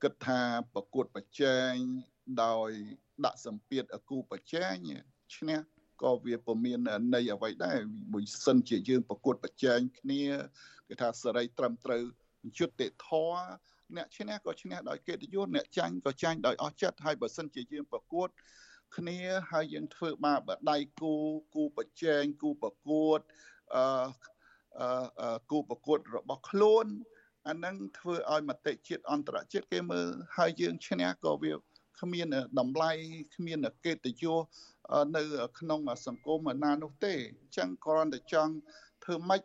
[0.01, 0.41] គិតថា
[0.73, 1.73] ប្រកួតប្រជែង
[2.43, 2.69] ដោយ
[3.25, 4.75] ដាក់សម្ពាធគូប្រជែង
[5.35, 5.59] ឈ្នះ
[6.01, 6.79] ក៏វាពុំមាន
[7.13, 7.77] ន័យអ្វីដែរ
[8.13, 10.23] បើសិនជាយើងប្រកួតប្រជែងគ្នា
[10.87, 12.01] គេថាសេរីត្រឹមត្រូវ
[12.57, 13.41] យុត្តិធម៌
[13.95, 18.29] អ្នកឈ្នះក៏ឈ្នះដោយកិត្តិយសអ្នកចាញ់ក៏ចាញ់ដោយអស់ចិត្តហើយបើសិនជាយើងប្រកួត
[18.97, 19.17] គ្នា
[19.51, 20.41] ហើយយើងធ្វើបាប
[20.71, 21.13] ដៃគូ
[21.55, 23.19] គូប្រជែងគូប្រកួត
[23.75, 26.87] អឺគូប្រកួតរបស់ខ្លួន
[27.47, 31.53] អានឹងធ្វើឲ្យមតិជាតិអន្តរជាតិគេមើលហើយយើងឈ្នះក៏វា
[32.01, 32.27] គ្មាន
[32.59, 32.91] តម្លៃ
[33.35, 34.39] គ្មានកិត្តិយស
[35.15, 35.23] នៅ
[35.59, 38.53] ក្នុងសង្គមណានោះទេអញ្ចឹងគ្រាន់តែចង់
[39.03, 39.41] ធ្វើម៉េច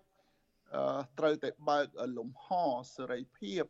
[1.18, 1.86] ត្រូវតែបើក
[2.18, 2.46] លំហ
[2.94, 3.64] សេរីភាព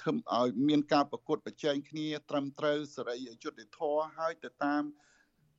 [0.00, 4.82] ធ្វើឲ្យមានការប្រកួតប្រជែងគ្នា ត្រឹមត្រូវសេរីយុត្តិធម៌ហើយទៅតាម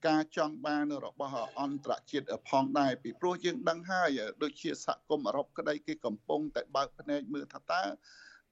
[0.07, 4.09] ការចង់បានរបស់អន្តរជាតិផងដែរពីព្រោះយើងដឹងហើយ
[4.43, 7.83] ដូចជាសហគមន៍អឺរ៉ុបក្តីគេកំពុងតែបើកភ្នែកមើលថាតើ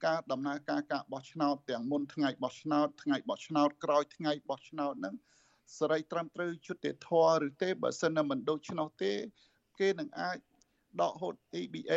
[0.06, 5.16] ការដំណើរការការបោះឆ្នោតទាំងមុនថ្ងៃបោះឆ្នោតថ្ងៃបោះឆ្នោតក្រោយថ្ងៃបោះឆ្នោតហ្នឹង
[5.78, 9.14] សេរីត្រឹមត្រូវយុត្តិធម៌ឬទេបើសិនណាមិនដូច្នោះទេ
[9.80, 10.38] គេនឹងអាច
[11.02, 11.92] ដកហូត EBA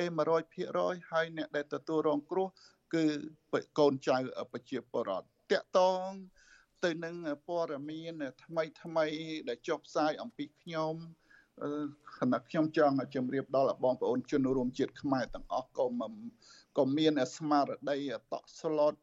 [0.55, 2.49] 100%ហើយអ្នកដែលទទួលរងគ្រោះ
[2.95, 3.05] គឺ
[3.79, 4.17] កូនចៅ
[4.53, 6.09] ប្រជាពលរដ្ឋតាក់តង
[6.85, 7.17] ទៅនឹង
[7.49, 9.07] ព័ត៌មានថ្មីថ្មី
[9.49, 10.95] ដែលចុះផ្សាយអំពីខ្ញុំ
[12.19, 15.87] ខណៈខ្ញុំចង់ជម្រាបដល់បងប្អូនជនរួមជាតិខ្មែរទាំងអស់ក៏
[16.79, 17.99] ក៏មានស្មារតី
[18.33, 18.95] តក់ស្លុត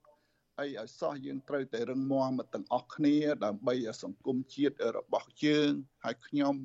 [0.60, 3.16] អីឲ្យសោះយើងត្រូវតែរឹងមាំទាំងអស់គ្នា
[3.46, 5.72] ដើម្បីសង្គមជាតិរបស់យើង
[6.04, 6.56] ហើយខ្ញុំ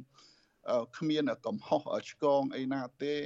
[0.98, 3.16] គ្មានកំហុសឆ្គងអីណាទេ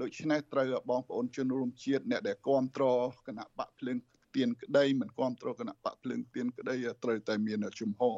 [0.00, 3.98] ដូច្នេះត្រូវបងប្អូនជនរួមជាតិអ្នកដែលគ្រប់គ្រងគណៈបកភ្លើង
[4.34, 8.16] ទៀនក្តីមិនគ្រប់គ្រងគណៈបកភ្លើងទៀនក្តីត្រូវតែមានជំហរ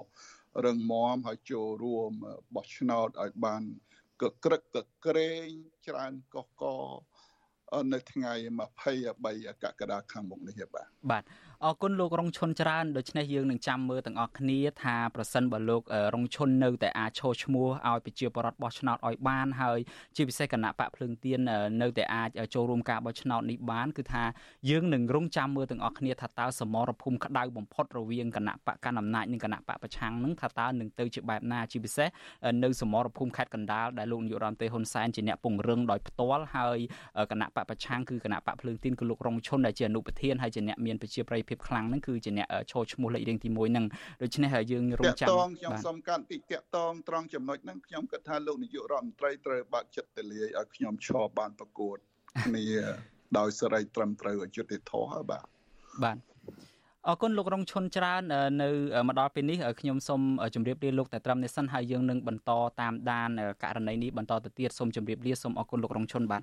[0.64, 2.10] រឹងមាំហើយចូលរួម
[2.54, 3.62] បោះឆ្នោតឲ្យបាន
[4.22, 4.76] កក្រឹកក
[5.06, 5.48] ក្រែង
[5.86, 6.64] ច្រើនកកក
[7.92, 8.32] នៅថ្ងៃ
[8.96, 11.22] 23កក្កដាខាងមុខនេះបាទបាទ
[11.64, 15.82] អរគុណលោករងឈុនច្រើនដូច្នេះយើងនឹងចាំមើលទាំងអស់គ្នាថាប្រសិនបើលោក
[16.14, 19.78] រងឈុននៅតែអាចឈរឈ្មោះឲ្យប្រជាពលរដ្ឋបោះឆ្នោតឲ្យបានហើយ
[20.16, 21.38] ជាពិសេសគណៈបកភ្លើងទៀន
[21.82, 24.24] នៅតែអាចចូលរួមការបោះឆ្នោតនេះបានគឺថា
[24.70, 32.08] យើងនឹងរងចាំមើលទាំងអស់គ្នាថាតើសមរភូមិក្តៅបំផុតរវាងគណៈបកកណ្ដាលអំណាចនិងគណៈបកប្រឆាំងនឹងថាតើនឹងទៅជាបែបណាជាពិសេស
[32.64, 36.78] នៅសមរភូមិខេត្តកណ្ដាលដែលលោកនាយករដ្ឋមន្ត្រីហ៊ុនសែនជាអ្នកពង្រឹងដោយផ្ទាល់ហើយ
[37.32, 43.84] គណៈបកប្រឆាំងគឺគណៈបកភ្លើងទៀនគឺលោករងឈុនដែលជាអនុប្រធានហើយជាអ្នកមានប្រជាប្រិយភាពខ្លាំងហ្នឹងគឺជាអ្នកឈរឈ្មោះលេខរៀងទី1ហ្នឹង
[44.22, 51.96] ដូច្នេះយើងរងចាំតងខ្ញុំសំខាន់ពីតាក់តងត្រង់ចំណុចហ្នឹងខ្ញុំគិតថាលោកនាយករដ្ឋមន្ត្រីត្រូវបើកចិត្តទលាយឲ្យខ្ញុំឈរបានប្រកួត
[52.44, 52.64] គ្នា
[53.38, 55.44] ដោយសេរីត្រឹមត្រូវអយុត្តិធម៌បាទ
[56.04, 56.18] បាទ
[57.08, 58.22] អរគុណលោករងឈុនច្រើន
[58.62, 58.68] នៅ
[59.08, 60.20] មកដល់ពេលនេះខ្ញុំសូម
[60.54, 63.30] ជម្រាបលាលោកតែត្រឹមនេះសិនហើយយើងនឹងបន្តតាមដាន
[63.62, 66.42] ករណីនេះបន្តទៅទៀតសូមជម្រាបលាសូមអរគុណលោករងឈុនបាទ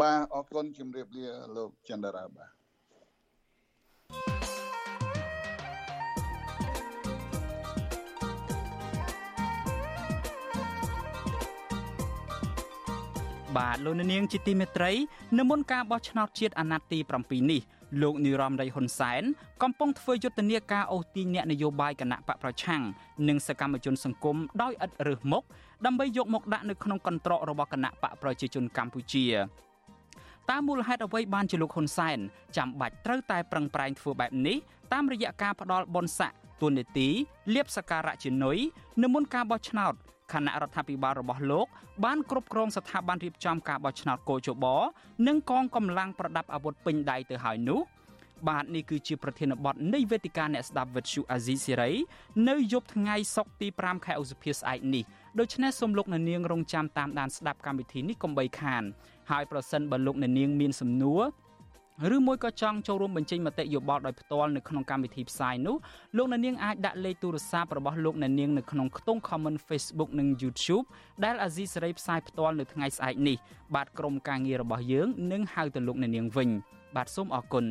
[0.00, 2.61] បាទអរគុណជម្រាបលាលោកចន្ទរាបាទ
[13.56, 14.92] បាទលោកនាងជាទីមេត្រី
[15.38, 17.60] នៅមុនការបោះឆ្នោតជាតិអាណត្តិទី7នេះ
[18.02, 19.22] លោកនាយរដ្ឋមន្ត្រីហ៊ុនសែន
[19.62, 22.82] កំពុងធ្វើយុទ្ធនាការអូសទាញអ្នកនយោបាយគណៈបកប្រឆាំង
[23.28, 25.42] និងសកម្មជនសង្គមដោយឥតរើសមុខ
[25.86, 29.26] ដើម្បីយកមកដាក់នៅក្នុងកន្ត្រករបស់គណៈបកប្រជាជនកម្ពុជា
[30.50, 32.18] តាមមូលហេតុអ្វីបានជាលោកហ៊ុនសែន
[32.56, 34.56] ចាំបាច់ត្រូវតែប្រឹងប្រែងធ្វើបែបនេះ
[34.92, 37.08] តាមរយៈការផ្ដាល់បនស័កទូនីតិ
[37.54, 38.58] លៀបសការៈជានុយ
[39.02, 39.94] នៅមុនការបោះឆ្នោត
[40.32, 41.66] គណៈរដ្ឋាភិបាលរបស់លោក
[42.04, 44.64] បានគ្រប់គ្រងស្ថាប័នរៀបចំការបោះឆ្នោតកោជប
[45.26, 47.80] និងកងកម្លាំងប្រដាប់អាវុធពេញដៃទៅហើយនោះ
[48.48, 51.92] បាទនេះគឺជាប្រធានបទនៃវេទិកាអ្នកស្ដាប់វិទ្យុអាស៊ីសេរី
[52.48, 55.04] នៅយប់ថ្ងៃសុក្រទី5ខែឧសភាស្អែកនេះ
[55.38, 58.82] ដូច្នេះសូមលោកអ្នកនាងរងចាំតាមដានស្ដាប់កម្មវិធីនេះកុំបីខាន
[59.30, 61.22] ហើយប្រសិនបើលោកអ្នកនាងមានសំណួរ
[62.16, 65.76] ឬមួយក៏ចង់ចូលរួមបញ្ចេញមតិយោបល់ដោយផ្ទាល់នៅក្នុងកម្មវិធីផ្សាយនោះ
[66.16, 70.84] លោកអ្នកនាងអាចដាក់លេខទូរស័ព្ទរបស់លោកអ្នកនាងនៅក្នុងខ្ទង់ comment Facebook និង YouTube
[71.24, 73.36] ដែលអាស៊ីសេរីផ្សាយផ្ទាល់នៅថ្ងៃស្អែកនេះ
[73.74, 76.48] បាទក្រុមការងាររបស់យើងនឹងហៅទៅលោកអ្នកនាងវិញ
[76.96, 77.64] បាទសូមអរគុណ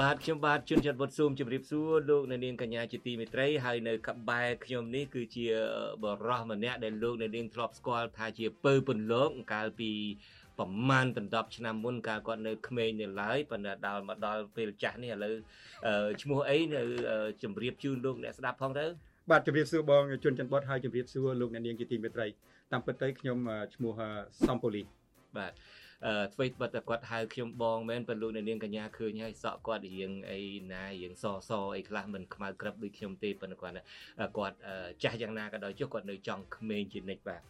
[0.00, 5.46] បាទខ្ញុំបាទជួនច័ន្ទវុតស៊ូមជម្រាបសួរលោកអ្នកនាងកញ្ញាជាទីមេត្រីហើយនៅកបែខ្ញុំនេះគឺជា
[6.02, 9.90] បរោះម្នាក់ដែលលោកអ្នកនាងធ្លាប់ស្គាល់ថាជាពើពន្លកកាលពី
[10.58, 15.34] ប្រមាណដប់ឆ្នាំមុនកាលគាត់នៅក្មេងនៅឡើយប៉ុន្តែដល់មកដល់ពេលចាស់នេះឥឡូវ
[16.22, 16.82] ឈ្មោះអីនៅ
[17.42, 18.86] ជម្រាបជូនលោកអ្នកស្ដាប់ផងទៅ
[19.30, 22.26] បាទជម្រាបសួរបងជួនច័ន្ទវុតហើយជម្រាបសួរលោកអ្នកនាងជាទីមេត្រី
[22.72, 23.38] តាមពិតទៅខ្ញុំ
[23.74, 23.92] ឈ្មោះ
[24.46, 24.82] សំពូលី
[25.38, 25.52] បាទ
[26.34, 30.40] អ្វីបើតែគាត់ហៅខ្ញុំបងមែនប៉ុន្តែលោកអ្នកនាងកញ្ញាឃើញហើយសក់គាត់រៀងអី
[30.72, 33.76] ណារៀងសសអីខ្លះមិនខ្មៅក្រឹបដូចខ្ញុំទេប៉ុន្តែគាត់
[34.38, 34.56] គាត់
[35.02, 37.40] ចាស់យ៉ាងណាក៏ដោយចុះគាត់នៅចង់ក្មេងជានិច្ចបាទ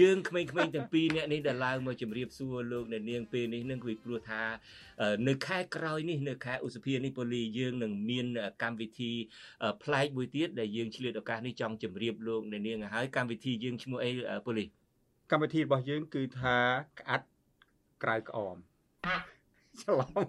[0.00, 4.42] យើងក្មេងៗទាំងពីរអ្នកនេះដែលឡើងមកជម្រាបសួរលោកអ្នកនាងពេលនេះនឹងគឺព្រោះថា
[5.28, 8.26] នៅខែក្រោយនេះនៅខែឧសភានេះពូលីយើងនឹងមាន
[8.62, 9.12] កម្មវិធី
[9.82, 14.10] ប្លែកមួយទៀតដែលយើងឆ្លៀតឱកាសនេះចង់ជម្រាបលោកអ្នកនាងឲ្យហើយកម្មវិធីយើងឈ្មោះអី
[14.46, 14.64] ពូលី
[15.30, 16.56] កម្មវិធីរបស់យើងគឺថា
[17.00, 17.26] ក្អាត់
[18.02, 18.56] ក្រៅក្អម
[19.80, 20.26] ច្រឡំ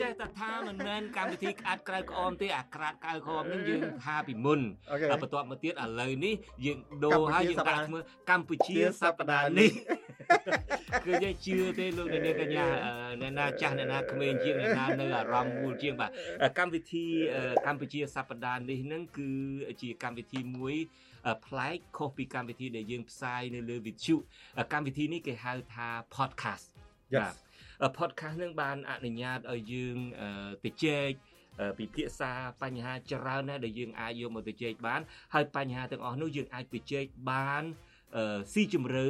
[0.00, 4.60] ចេះតែថាមិនមែនកម្មវិធីក្អាត់ក្រៅក្អមទេអាក្រាតក្រៅក្អមនឹងយើងថាពីមុន
[5.22, 6.34] បន្ទាប់មកទៀតឥឡូវនេះ
[6.64, 9.70] យើងដូរហើយយើងដាក់ឈ្មោះកម្ពុជាសប្តាហ៍នេះ
[11.06, 12.64] គឺយើងជឿទេលោកអ្នកនាងកញ្ញា
[13.20, 16.10] អ្នកណាចាស់អ្នកណាក្មេងជាងអ្នកណានៅអារម្មណ៍មូលជាងបាទ
[16.58, 17.06] កម្មវិធី
[17.66, 19.30] កម្ពុជាសប្តាហ៍នេះនឹងគឺ
[19.82, 20.76] ជាកម្មវិធីមួយ
[21.46, 24.14] ប្លែកខុសពីកម្មវិធីដែលយើងផ្សាយនៅលើវិទ្យុ
[24.72, 26.66] កម្មវិធីនេះគេហៅថា podcast
[27.20, 27.34] បាទ
[27.98, 29.96] podcast នឹងបានអនុញ្ញាតឲ្យយើង
[30.64, 31.10] ទៅជែក
[31.78, 35.00] ពិភាក្សាបញ្ហាច្រើនណាស់ដែលយើងអាចយកមកទៅជែកបាន
[35.34, 37.64] ហើយបញ្ហាទាំងអស់នោះយើងអាចទៅជែកបាន
[38.52, 39.06] ស៊ីជម្រៅ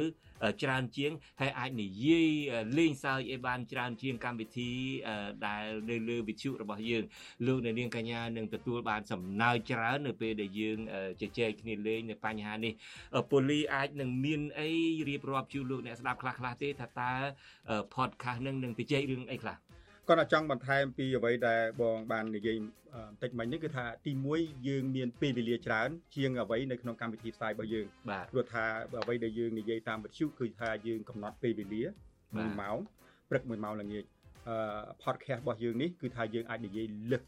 [0.63, 2.29] ច្រើនជាងហើយអាចនិយាយ
[2.77, 4.71] លេងសើចឲ្យបានច្រើនជាងកម្មវិធី
[5.47, 7.03] ដែលនៅលើវិទ្យុរបស់យើង
[7.45, 10.77] លោកអ្នកនាងកញ្ញានឹងទទួលបានសំណើចច្រើននៅពេលដែលយើង
[11.21, 12.73] ជជែកគ្នាលេងនៅបញ្ហានេះ
[13.31, 14.69] ពូលីអាចនឹងមានអី
[15.09, 17.11] រៀបរាប់ជូនលោកអ្នកស្ដាប់ខ្លះៗទេថាតើ
[17.95, 19.57] podcast នឹងនឹងទៅជែករឿងអីខ្លះ
[20.07, 27.85] គាត់ចង់បន្ថែមពីអ្វីដែលបងបាននិយាយបន្តិចមិញនេះគឺថាទី1យើងមានពេលវេលាច្រើន ជាងអ្វីនៅក្នុងកម្មវិធីផ្សាយរបស់យើង
[28.31, 28.63] ព្រោះថា
[29.01, 31.83] អ្វីដែលយើងនិយាយតាមវិទ្យុគឺថាយើងកំណត់ពេលវេលា
[32.21, 32.77] 1ម៉ោង
[33.29, 34.05] ព្រឹក1ម៉ោងល្ងាច
[34.49, 34.57] អឺ
[35.03, 37.21] podcast របស់យើងនេះគឺថាយើងអាចនិយាយលឹក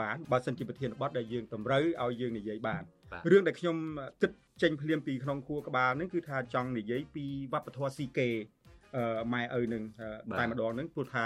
[0.00, 2.82] បានបើសិនជាប្រធានបទដែលយើងតម្រូវឲ្យយើងនិយាយបាន
[3.30, 3.76] រឿងដែលខ្ញុំ
[4.22, 8.30] គិតចេញភ្លាមពីក្នុងខួរក្បាលនេះគឺថាចង់និយាយពីវប្បធម៌ស៊ីកេ
[9.32, 9.82] ម៉ែឪនឹង
[10.38, 11.24] តែម្ដងនឹងព្រោះថា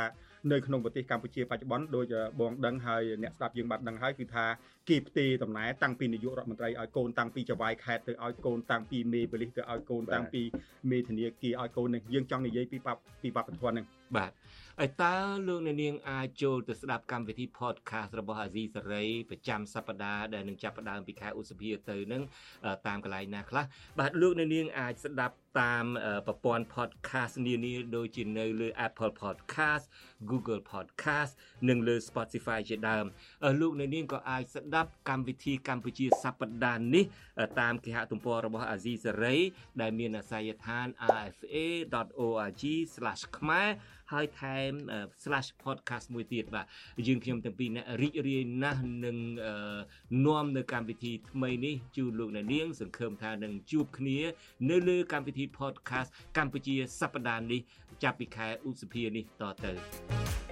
[0.53, 4.45] នៅក្នុងប្រទេសកម្ពុជាបច្ចុប្បន្នដូចបងដឹងហើយអ្នកស្ដាប់យើងបានដឹងហើយគឺថា
[4.89, 10.43] គេផ្ទេរតំណែងតាំងពីនាយករដ្ឋមន្ត្រីឲ្យកូនតាំងពីចវាយខេតទៅឲ្យកូនតាំងពីមេបលិសទៅឲ្យកូនតាំងពី
[10.91, 12.79] មេធនាគារឲ្យកូននឹងយើងចង់និយាយពី
[13.23, 13.85] ពីវប្បធម៌នឹង
[14.17, 14.31] បាទ
[14.81, 15.17] ហើយតើ
[15.49, 22.23] លោកអ្នកនាងអាចចូលទៅស្ដាប់កម្មវិធី podcast របស់អាស៊ីសេរីប្រចាំសប្តាហ៍ដែលនឹងចាប់ផ្ដើមពីខែឧសភាទៅនឹង
[22.87, 23.65] តាមកន្លែងណាខ្លះ
[23.99, 25.87] បាទលោកអ្នកនាងអាចស្ដាប់តាម
[26.27, 29.85] ប្រព័ន្ធ podcast នានាដូចជានៅលើ Apple Podcast
[30.31, 31.33] Google Podcast
[31.69, 33.05] និងលើ Spotify ជាដើម
[33.61, 37.05] លោកអ្នកនាងក៏អាចស្ដាប់កម្មវិធីកម្ពុជាសប្តាហ៍នេះ
[37.61, 39.37] តាមគេហទំព័ររបស់អាស៊ីសេរី
[39.81, 40.87] ដែលមានអាសយដ្ឋាន
[41.29, 42.63] rfa.org/
[43.39, 43.69] ខ្មែរ
[44.13, 44.73] ហើយថែម
[45.65, 46.67] /podcast មួយទៀតបាទ
[47.07, 49.17] យើងខ្ញុំទាំងពីរអ្នករីករាយណាស់នឹង
[50.27, 54.19] នាំនៅកម្មវិធីថ្មីនេះជូនលោកអ្នកនាង សង្ឃឹមថានឹងជួបគ្នា
[54.71, 57.61] នៅលើកម្មវិធី podcast កម្ពុជាសប្តាហ៍នេះ
[58.03, 60.44] ចាប់ពីខែឧសភានេះតទៅ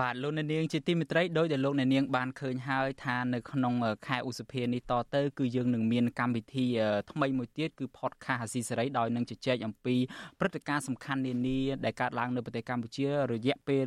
[0.00, 3.74] បាទលោកអ្នកនាងជាទីមេត្រីដោយដែលលោកអ្នកនាងបានឃើញហើយថានៅក្នុង
[4.06, 6.66] ខែឧសភានេះតទៅគឺយើងនឹងមានកម្មវិធី
[7.12, 9.96] ថ្មីមួយទៀតគឺ podcast អាស៊ីសេរីដោយនឹងជជែកអំពី
[10.38, 13.84] ព្រឹត្តិការណ៍សំខាន់នានាដែលកើតឡើងនៅប្រទេសកម្ពុជា រយៈពេល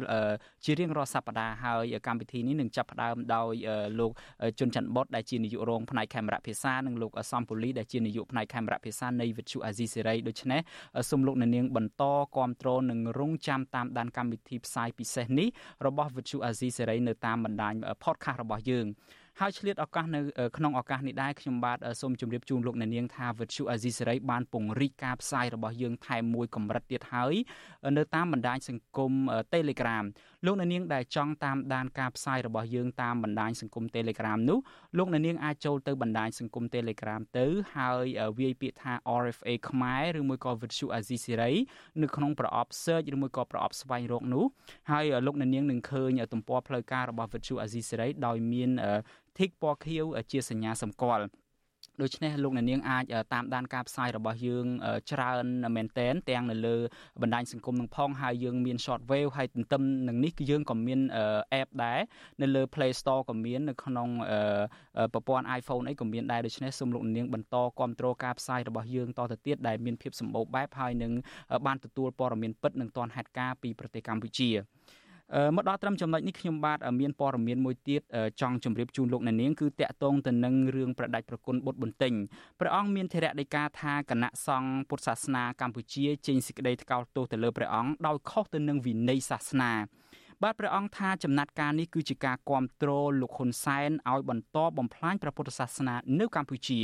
[0.66, 3.54] ជារៀងរាល់សប្តាហ៍ហើយកម្មវិធីនេះនឹងចាប់ផ្ដើមដោយ
[4.00, 4.12] លោក
[4.60, 10.62] ជុនច័ន្ទបុតដែលជានាយករងផ្នែកខេមរៈភាសានិងលោកសំពូលីដែលជានាយកផ្នែកខេមរៈភាសានៃវិទ្យុអាស៊ីសេរីដូច្នេះ
[11.10, 12.04] សូមលោកអ្នកនាងបន្ត
[12.36, 15.50] គ្រប់គ្រងនិងរងចាំតាមដានកម្មវិធីផ្សាយពិសេសនេះ
[15.86, 17.74] របស់វិទ្យុអាស៊ីសេរីនៅតាមបណ្ដាញ
[18.04, 18.88] podcast របស់យើង
[19.42, 20.20] ហើយឆ្លៀតឱកាសនៅ
[20.58, 27.34] ក្នុងឱកាសនេះដែរខ្ញុំបាទសូមជម្រាបជូនលោកអ្នកនាងថាវិទ្យុអាស៊ីសេរីបានពង្រីកការផ្សាយរបស់យើងថែមមួយកម្រិតទៀតហើយ
[27.98, 29.14] នៅតាមបណ្ដាញសង្គម
[29.54, 30.06] Telegram
[30.46, 34.60] លោកអ្នកនាងដែលចង់តាមដានការផ្សាយរបស់យើងតាមបណ្ដាញសង្គម Telegram នោះ
[34.98, 38.06] លោកអ្នកនាងអាចចូលទៅបណ្ដាញសង្គម Telegram ទៅហើយ
[38.40, 41.54] វាយពាក្យថា RFA ខ្មែរឬមួយក៏ Vuthu Azizi Siri
[42.02, 44.46] នៅក្នុងប្រអប់ search ឬមួយក៏ប្រអប់ស្វែងរកនោះ
[44.92, 48.72] ហើយលោកអ្នកនាងនឹងឃើញទំព័រផ្លូវការរបស់ Vuthu Azizi Siri ដោយមាន
[49.38, 51.26] tick ពណ៌ខៀវជាសញ្ញាសម្គាល់
[52.02, 54.66] ដូច្នេះលោកអ្នកនាងអាចតាមដានការផ្សាយរបស់យើង
[55.12, 56.76] ច្រើនមែនតែនទាំងនៅលើ
[57.22, 61.00] បណ្ដាញសង្គមនឹងផងហើយយើងមាន short wave ហើយទន្ទឹមនឹងនេះគឺយើងក៏មាន
[61.62, 62.00] app ដែរ
[62.42, 64.10] នៅលើ Play Store ក៏មាននៅក្នុង
[65.14, 71.12] ប្រព័ន្ធ iPhone អីក៏មានដែរដូច្នេះសូមលោកអ្នកនាងបន្តគ្រប់គ្រងការផ្សាយរបស់យើងតទៅទៀតដែលមានភាពសម្បូរបែបហើយនឹង
[71.66, 74.50] បានទទួលព័ត៌មានពិតនិងទាន់ហេតុការណ៍ពីប្រទេសកម្ពុជា
[75.56, 78.02] មកដល់ត្រឹមចំណុចនេះខ្ញុំបាទមានព័ត៌មានមួយទៀត
[78.42, 82.14] ចង់ជម្រាបជូនលោកអ្នកនាងគឺតាក់ទងទៅនឹងរឿងប្រដាច់ប្រគុណបុត្របន្ទិញ
[82.60, 89.72] ព្រះអង្គមានធរៈដីកាថាគណៈសង្ឃពុទ្ធសាសនាកម្ពុជាចេញសេចក្តីថ្កោលទោសទៅលើព្រះអង្គដោយខុសទៅនឹងវិន័យសាសនា
[90.44, 96.82] បាទព្រះអង្គថាចំណាត់ការនេះគឺជាការគ្រប់គ្រងលោកហ៊ុនសែនឲ្យបន្តបំផ្លាញព្រះពុទ្ធសាសនានៅកម្ពុជា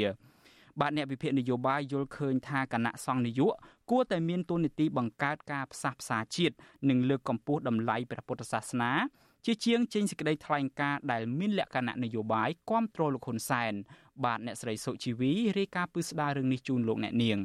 [0.79, 3.53] បាទអ្នកវិភាគនយោបាយយល់ឃើញថាគណៈសង្ឃនាយក
[3.91, 6.55] គួរតែមានទូនីតិបង្កើតការផ្សះផ្សាជាតិ
[6.89, 8.91] និងលើកកម្ពស់តម្លៃព្រះពុទ្ធសាសនា
[9.45, 13.73] ជាជាងចេញសេចក្តីថ្លែងការណ៍ដែលមានលក្ខណៈនយោបាយគ្រប់គ្រងលោកហ៊ុនសែន
[14.23, 17.37] បាទអ្នកស្រីសុជីវីរាយការណ៍ពីស្ដាររឿងនេះជូនលោកអ្នកនាង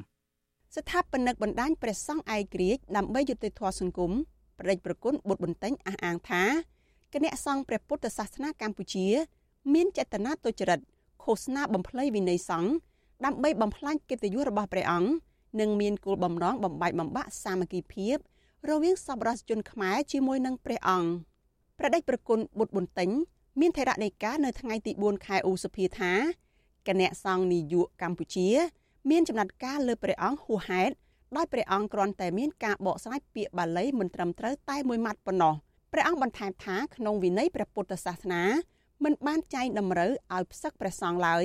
[0.77, 4.13] ស្ថាបនិកបណ្ដាញព្រះសង្ឃឯករាជ្យដើម្បីយុត្តិធម៌សង្គម
[4.59, 6.43] ប្រដេចប្រគុណបុត្របន្ទិញអះអាងថា
[7.15, 9.07] គណៈសង្ឃព្រះពុទ្ធសាសនាកម្ពុជា
[9.75, 10.81] មានចេតនាទុច្ចរិត
[11.25, 12.71] ឃោសនាបំភ្លៃវិន័យសង្ឃ
[13.25, 15.11] ដើម្បីបំផ្លាញកិត្តិយសរបស់ព្រះអង្គ
[15.61, 18.17] និងមានគោលបំណងបំបែកបំបាក់សាមគ្គីភាព
[18.69, 21.11] រវាងសប្បុរសជនខ្មែរជាមួយនឹងព្រះអង្គ
[21.79, 23.11] ព្រះដេចប្រគុណបុត្របន្ទិញ
[23.61, 26.13] មានថេរដីកានៅថ្ងៃទី4ខែឧសភាថា
[26.87, 28.49] គណៈសង្ឃនាយកកម្ពុជា
[29.11, 30.95] មានចំណាត់ការលើព្រះអង្គហួសហេតុ
[31.37, 35.55] ដោយព្រះអង្គគ្រាន់តែមានការបកស្រាយពាក្យបាលីមិនត្រឹមត្រូវតែមួយម៉ាត់ប៉ុណ្ណោះ
[35.93, 38.43] ព្រះអង្គបន្ថែមថាក្នុងវិន័យព្រះពុទ្ធសាសនា
[39.05, 41.45] មិនបានចែងតម្រូវឲ្យផ្សឹកព្រះសង្ឃឡើយ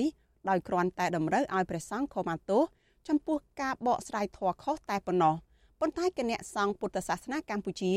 [0.50, 2.64] ដោយគ្រាន់តែតម្រូវឲ្យព្រះសង្ឃខមាទោស
[3.08, 5.36] ចំពោះការបកស្រាយធម៌ខុសតែប៉ុណ្ណោះ
[5.80, 7.94] ប៉ុន្តែគណៈសង្ឃពុទ្ធសាសនាកម្ពុជា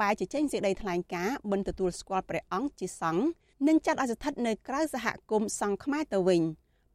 [0.00, 3.24] បែរជាចេញសេចក្តីថ្លែងការណ៍មិនទទួលស្គាល់ព្រះអង្គជាសង្ឃ
[3.68, 6.42] និងចាត់ឲ្យស្ថិតនៅក្រៅសហគមន៍សង្ឃខ្មែរទៅវិញ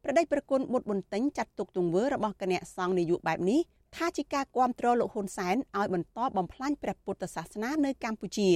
[0.04, 3.60] ប្រដេចប្រគុណបុត្របន្ទិញចាត់ទុកទង្វើរបស់គណៈសង្ឃនាយកបែបនេះ
[3.96, 8.50] ថាជាការគ្រប់គ្រងលោកហ៊ុនសែនឲ្យបន្តបំផ្លាញព្រះពុទ្ធសាសនានៅកម្ពុជា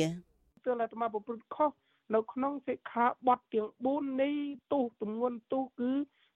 [0.65, 1.71] ទើបអាត្មាប្រព្រឹត្តខុស
[2.15, 4.31] នៅក្នុងសិក្ខាបទទាំង4នៃ
[4.73, 5.91] ទោសទម្ងន់ទោសគឺ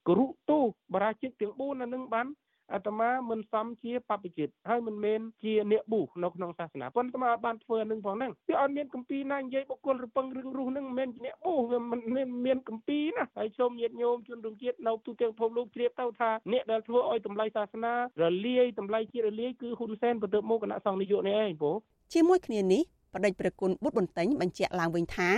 [0.09, 2.27] គរុទោសបរាជិកទាំង4នៅនឹងបាន
[2.73, 12.01] អាត្មាមិនសមជាបព្វជិតហើយមិនមែនជាអ្នកបុះនៅក្នុងសាសនាប៉ុន្តែអាត្មាបានធ្វើនឹងផងហ្នឹងវាអត់មានកម្ពីណានិយាយបុគ្គលរពឹងរឿងរស់ហ្នឹងមិនមែនជាអ្នកបុះវាមិន
[12.47, 17.93] មានកម្ពីណាហើយសូមញាតិញោមជនរួមជាតិនៅទូទាំងពិភពលោកជ្រាបទៅថាអ្នកដែលធ្វើឲ្យតម្លៃសាសនា
[18.23, 21.77] រលាយតម្លៃជាតិរលាយគឺហ៊ុនសែនបន្ទាប់មកគណៈសង្ឃនាយកនេះឯងបង
[22.15, 22.83] ជាមួយគ្នានេះ
[23.15, 25.31] បដិជ្ប្រគុណបុត្របន្ទិញបញ្ជាក់ឡើងវិញថា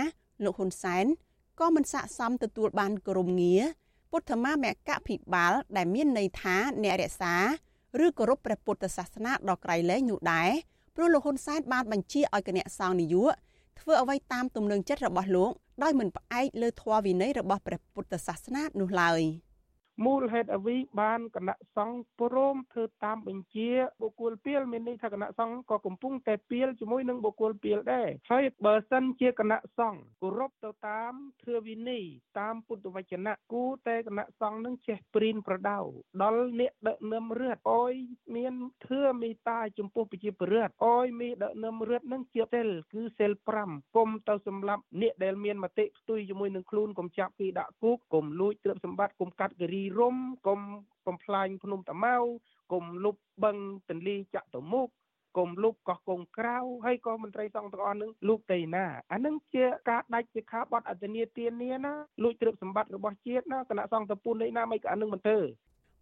[0.43, 1.05] លោកហ៊ុនសែន
[1.59, 3.61] ក៏មិនស័ក្តិសមទទួលបានក្រមងារ
[4.15, 7.35] ពុទ្ធមាមគ្គភិបាល ដែលមានន័យថាអ្នករក្សា
[8.05, 10.49] ឬគោរពព្រះពុទ្ធសាសនាដល់ក្រៃលែងនោះដែរ
[10.95, 13.33] ព្រោះលោកហ៊ុនសែនបានបញ្ជាឲ្យគណៈសង្ឃនាយក
[13.79, 15.51] ធ្វើអ្វីតាមទំនឹងចិត្តរបស់លោក
[15.83, 19.21] ដោយមិនផ្អែកលើធម៌វិន័យរបស់ព្រះពុទ្ធសាសនានោះឡើយ។
[20.05, 23.69] មូលហេតុអ្វីបានគណៈសង្ឃព្រមធ្វើតាមបញ្ជា
[24.01, 31.13] បុគ្គលពីលមានន័យថាគណៈសង្ឃក៏កំពុងតែពីលជាមួយនឹងបុគ្គលពីលដែរហើយបើសិនជាគណៈសង្ឃគោរពទៅតាម
[31.43, 32.03] ធឿវិន័យ
[32.39, 35.79] តាមពុទ្ធវចនៈគូតែគណៈសង្ឃនឹងចេះព្រៀនប្រដៅ
[36.21, 37.93] ដល់អ្នកដឹកនាំរឺតអោយ
[38.35, 38.53] មាន
[38.87, 43.31] ធឿមេត្តាចំពោះប្រជាពលរដ្ឋអោយមានដឹកនាំរឺតនឹងជាសិលគឺសិល
[43.65, 50.15] 5គុំទៅសម្រាប់អ្នកដែលមានមតិផ្ទុយជាមួយនឹងខ្លួនកុំចាប់ពីដាក់គុកកុំលួចទ្រព្យសម្បត្តិកុំកាត់គិរីរំ
[50.47, 50.59] កុំ
[51.07, 52.15] បំផ្លាញភ្នំតាម៉ៅ
[52.71, 53.57] កុំលុបបឹង
[53.89, 54.87] ទន្លេចាក់ទៅមុខ
[55.37, 65.39] កុំលុបកោះកុងក្រៅហើយក៏មន្ត្រីសង្ឃទាំងអស់នឹងលូកតេណាអានឹងជាការដាច់ជាខាបត់អត្តនីទានាណាលួចទ្រព្យសម្បត្តិរបស់ជាតិណាគណៈសង្ឃតពុននេះណាមិនក៏អានឹងមិនធ្វើ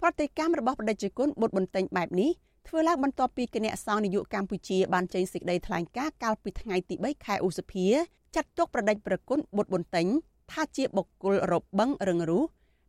[0.02, 2.32] ប្រតិកម្មរបស់បដិជគុណបុត្របន្ទិញបែបនេះ
[2.68, 7.88] ធ្វើឡើងបន្ទាប់ពីគណៈសង្ឃនយោបាយកម្ពុជាបានចេញសេចក្តីថ្លែងការណ៍កាលពីថ្ងៃទី3ខែឧសភា
[8.36, 10.08] ចាត់ទុកប្រដេចប្រគុណបុត្របន្ទិញ
[10.52, 12.44] ថាជាបុគ្គលរបឹងរឹងរូស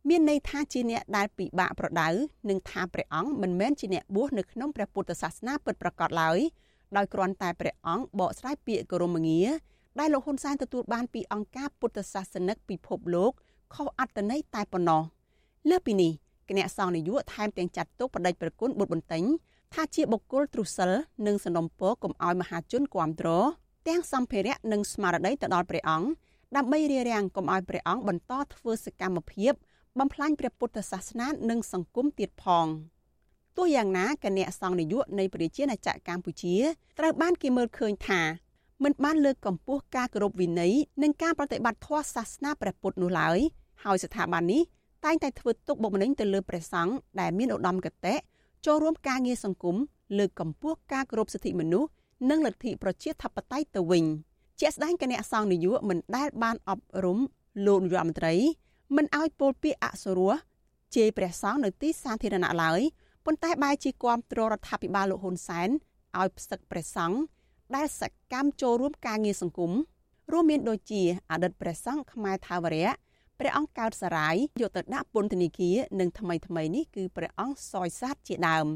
[0.09, 2.09] មានន័យថាជាអ្នកដែលពិបាកប្រដៅ
[2.49, 6.37] និងថាព្រះអង្គមិនមែនជាអ្នកបួសនៅក្នុងព្រះពុទ្ធសាសនាពិតប្រាកដឡើយ
[6.97, 9.47] ដោយគ្រាន់តែព្រះអង្គបកស្រាយពាក្យគោរមងារ
[9.99, 13.31] ដែលលោកហ៊ុនសែនទទួលបានពីអង្គការពុទ្ធសាសនិកពិភពលោក
[13.73, 15.01] ខុសអត្តន័យតែប៉ុណ្ណោះ
[15.69, 16.11] លើសពីនេះ
[16.49, 19.23] គណៈសង្ឃនាយកថែមទាំងចាត់ទុកបដិជ្ញប្រគុណបុត្របន្ទិញ
[19.73, 20.91] ថាជាបុគ្គលទ្រុសិល
[21.27, 23.45] និងសនំពរកុំឲ្យមហាជនគ្រប់គ្រង
[23.87, 26.07] ទាំងសម្ភារៈនិងស្មារតីទៅដល់ព្រះអង្គ
[26.55, 29.53] ដើម្បីរារាំងកុំឲ្យព្រះអង្គបន្តធ្វើសកម្មភាព
[29.99, 32.67] បំផ្លាញព្រះពុទ្ធសាសនានិងសង្គមទៀតផង
[33.57, 36.55] ទោះយ៉ាងណាគណៈសង្ឃនាយកនៃប្រជាណាចក្រកម្ពុជា
[36.99, 38.21] ត្រូវបានគេមើលឃើញថា
[38.83, 40.73] មិនបានលើកកម្ពស់ការគោរពវិន័យ
[41.03, 43.39] និងការប្រតិបត្តិធម៌សាសនាព្រះពុទ្ធនោះឡើយ
[43.83, 44.61] ហើយស្ថាប័ននេះ
[45.05, 48.15] តែងតែធ្វើទុកបុកម្នេញទៅលើព្រះសង្ឃដែលមានឧត្តមគតិ
[48.65, 49.75] ចូលរួមការងារសង្គម
[50.17, 51.89] លើកកម្ពស់ការគោរពសិទ្ធិមនុស្ស
[52.29, 54.05] និងលទ្ធិប្រជាធិបតេយ្យទៅវិញ
[54.61, 57.19] ជាក់ស្ដែងគណៈសង្ឃនយោបាយមិនដែលបានអប់រំ
[57.65, 58.35] លោកនាយរដ្ឋមន្ត្រី
[58.95, 60.33] មិនឲ្យពោលពាក្យអសុរោះ
[60.95, 62.81] ជេរព្រះសង្ឃនៅទីសាធារណៈឡើយ
[63.25, 65.69] ប៉ុន្តែបែរជាគាំទ្ររដ្ឋាភិបាលលោកហ៊ុនសែន
[66.19, 67.17] ឲ្យផ្សឹកព្រះសង្ឃ
[67.75, 68.03] ដែលស
[68.33, 69.71] កម្មចូលរួមការងារសង្គម
[70.31, 72.91] រួមមានដូចជាអតីតព្រះសង្ឃខ្មែរថាវរៈ
[73.39, 78.67] ព្រះអង្គកើតសរាយយកទៅដាក់ពន្ធនាគារនិងថ្មីថ្មីនេះគឺព្រះអង្គសយសាទជាដើម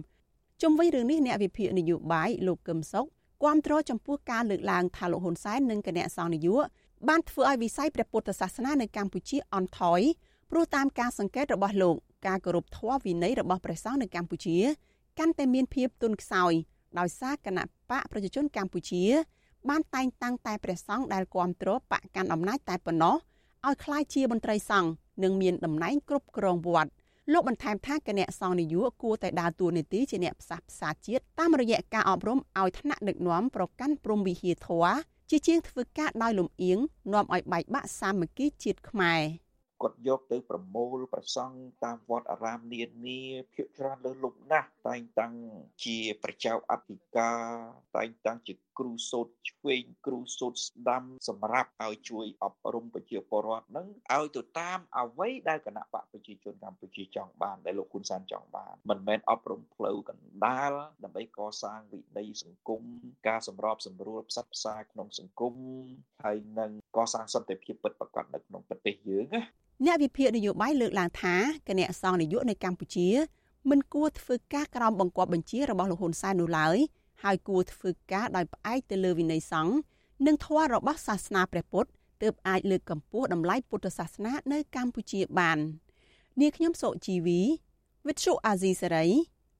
[0.61, 3.05] ជុំវិញរឿងនេះអ្នកវិភាគនយោបាយលោកកឹមសុខ
[3.43, 6.65] គាំទ្រចំពោះការលើកឡើងថាលោកហ៊ុនសែននិងគណៈសង្ឃនយោបាយ
[7.08, 10.00] បានធ្វើឲ្យវិស័យព្រះពុទ្ធសាសនានៅកម្ពុជាអន់ថយ
[10.50, 11.96] ព្រោះតាមការសង្កេតរបស់លោក
[12.26, 14.56] ការគោរពធម៌វិន័យរបស់ព្រះសង្ឃនៅកម្ពុជា
[15.18, 16.52] កាន់តែមានភាពទន់ខ្សោយ
[16.98, 19.04] ដោយសារគណៈបកប្រជាជនកម្ពុជា
[19.68, 23.16] បានតែងតាំងតែព្រះសង្ឃដែលគ្រប់គ្រងបកកាន់អំណាចតែប៉ុណ្ណោះ
[23.66, 24.90] ឲ្យคล้ายជាមន្ត្រីសង្ឃ
[25.22, 26.90] និងមានតំណែងគ្រប់គ្រងវត្ត
[27.32, 34.94] លោកបន្ថែមថាគណៈសង្ឃនយោគួរតែដើរតួនាទីជាអ្នកផ្សះផ្សាជាតិតាមរយៈការអប់រំឲ្យថ្នាក់ដឹកនាំប្រកាន់ព្រំវិហារធម៌
[35.29, 36.79] ជាជាងធ្វើការដោយលំអៀង
[37.13, 39.21] នាំឲ្យបែកបាក់សាមគ្គីជាតិខ្មែរ។
[39.81, 43.21] គាត់យកទៅប្រមូលប្រសង់តាមវត្តអារាមនានា
[43.53, 45.33] ភាគច្រើនលើលុបណាស់តែងតាំង
[45.83, 47.39] ជាប្រជាអធិការ
[47.97, 60.71] តែងតាំងជាគ្រូសូត្រឆ្វេងគ្រូសូត្រស្ដាំសម្រាប់ឲ្យជួយអប់រំប្រជាពលរដ្ឋនឹងឲ្យទៅតាមអ្វីដែលគណៈបកប្រជាជនកម្ពុជាចង់បានដែលលោកហ៊ុនសែនចង់បានមិនមែនអប់រំផ្លូវកណ្ដាល
[61.03, 62.81] ដើម្បីកសាងវិន័យសង្គម
[63.27, 65.53] ការសម្របសម្រួលផ្សព្វផ្សាយក្នុងសង្គម
[66.23, 71.35] ហើយនឹងកសាងសន្តិភាពពិតប្រាកដនៅក្នុងប្រទេសយើងណា អ្នកវិភាគនយោបាយលើកឡើងថា
[71.67, 73.07] គណៈសង្ឃនយោបាយនៅកម្ពុជា
[73.69, 76.77] មិនគួរធ្វើការក្រោមបង្គាប់បញ្ជារបស់លោកហ៊ុនសែននោះឡើយ
[77.23, 79.73] ហើយគួរធ្វើការដោយផ្អែកទៅលើវិន័យសង្ឃ
[80.25, 81.89] និងធម៌របស់សាសនាព្រះពុទ្ធ
[82.21, 85.57] ទើបអាចលើកកម្ពស់តម្លៃពុទ្ធសាសនានៅកម្ពុជាបាន
[86.39, 87.41] នាងខ្ញុំសុជីវី
[88.05, 89.11] With Shu Azizi Saray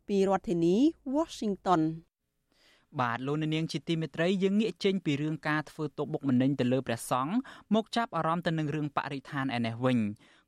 [0.07, 0.75] ពីរដ្ឋធានី
[1.15, 1.81] Washington
[3.01, 7.33] បាទលោកនាងជាទីមេត្រីយើងងាកចេញពីរឿងការធ្វើទុកបុកម្នេញទៅលើព្រះសង្ឃ
[7.75, 9.97] មកចាប់អារម្មណ៍ទៅនឹងរឿងបរិស្ថានឯនេះវិញ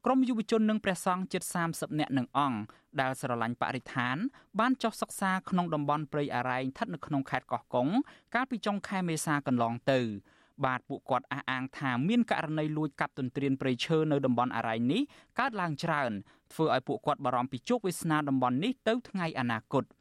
[0.06, 2.60] ក្រមយុវជននិងព្រះសង្ឃជិត30នាក់នឹងអង្គ
[3.02, 4.18] ដែលស្រឡាញ់បរិស្ថាន
[4.60, 7.88] បានចុះសិក្សាក្នុងតំបន់ព្រៃអារ៉ែងស្ថិតនៅក្នុងខេត្តកោះកុង
[8.36, 10.00] កាលពីចុងខែមេសាកន្លងទៅ
[10.66, 15.02] បាទពួកគាត់អះអាងថាមានករណីលួចកាប់ទន្ទ្រានព្រៃឈើនៅតំបន់អារ៉ែងនេះ
[15.40, 16.12] កើតឡើងច្រើន
[16.54, 19.84] ធ្វើឲ្យពួកគាត់បារម្ភពីជោគវាសនាតំបន់នេះទៅថ្ងៃអនាគត។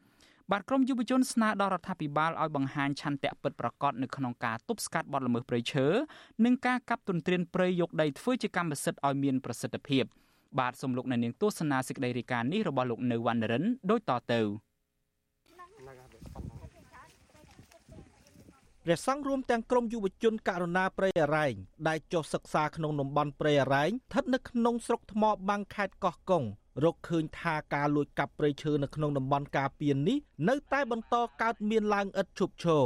[0.53, 5.87] បាទក្រមយុវជនស្នើដល់រដ្ឋាភិបាលឲ្យបង្ហាញឆន្ទៈពិតប្រាកដនៅក្នុងការទប់ស្កាត់បទល្មើសព្រៃឈើ
[6.45, 10.05] និងការកាប់ទន្ទ្រានព្រៃយកដីធ្វើជាកម្មសិទ្ធិឲ្យមានប្រសិទ្ធភាព
[10.59, 14.41] បាទសូមលោកអ្នកនាងទស្សនាសេចក្តីរាយការណ៍នេះរបស់លោកនៅវណ្ណរិនដូចតទៅ
[18.85, 21.55] ព្រះសង្ឃរួមទាំងក្រមយុវជនករណាព្រៃអរ៉ែង
[21.89, 26.45] ដែលចុះសិក្សាក្នុងតំបន់ព្រៃអរ៉ែងស្ថិតនៅក្នុងស្រុកថ្មបាំងខេត្តកោះកុង
[26.85, 30.19] រកឃើញថាការលួចកាប់ព្រៃឈើនៅក្នុងតំបន់ការពារនេះ
[30.49, 32.85] នៅតែបន្តកើតមានឡើងឥតឈប់ឈរ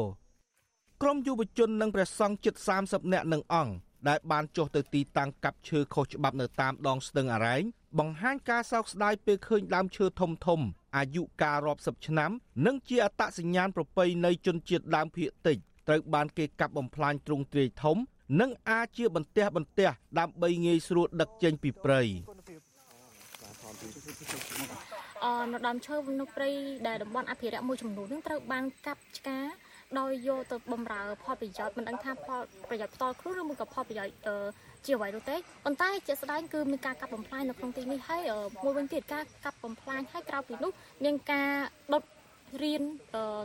[1.02, 3.72] ក្រមយុវជននិងព្រះសង្ឃជិត30នាក់នឹងអង្គ
[4.08, 7.62] ដែលបានចុះទៅទីតាំងកាប់ឈើខុសច្បាប់នៅតាមដងស្ទឹងអរ៉ែង
[7.98, 10.60] បង្ហាញការសោកស្ដាយពេលឃើញដើមឈើធំធំ
[10.96, 12.30] អាយុកាលរាប់សិបឆ្នាំ
[12.66, 15.56] និងជាអត្តសញ្ញាណប្រពៃណីជនជាតិដើមភាគតិច
[15.88, 17.96] ត្រូវបានគេកាប់បំផ្លាញទ្រង់ទ្រាយធំ
[18.40, 19.88] និងអាចជាបន្ទះបន្ទះ
[20.18, 22.02] ដើម្បីងាយស្រួលដឹកចេញពីព្រៃ
[25.24, 26.50] អឺនៅដើមឈើនៅព្រៃ
[26.88, 29.46] ដែលតំបន់អភិរក្សមួយចំនួននឹងត្រូវបានកាប់ឆ្ការ
[29.98, 34.14] ដោយយកទៅបំរើផលប្រយោជន៍មិនដឹងថាផលប្រយោជន៍ផ្ទាល់ខ្លួនឬមួយក៏ផលប្រយោជន៍
[34.84, 38.22] ជាអ្វីនោះទេប៉ុន្តែជាស្ដែងគឺមានការកាប់បំផ្លាញនៅក្នុងទីនេះហើយ
[38.64, 40.72] មួយវិញទៀតការកាប់បំផ្លាញហើយក្រៅពីនោះ
[41.04, 41.50] មានការ
[41.92, 42.02] ដុត
[42.62, 42.82] រៀន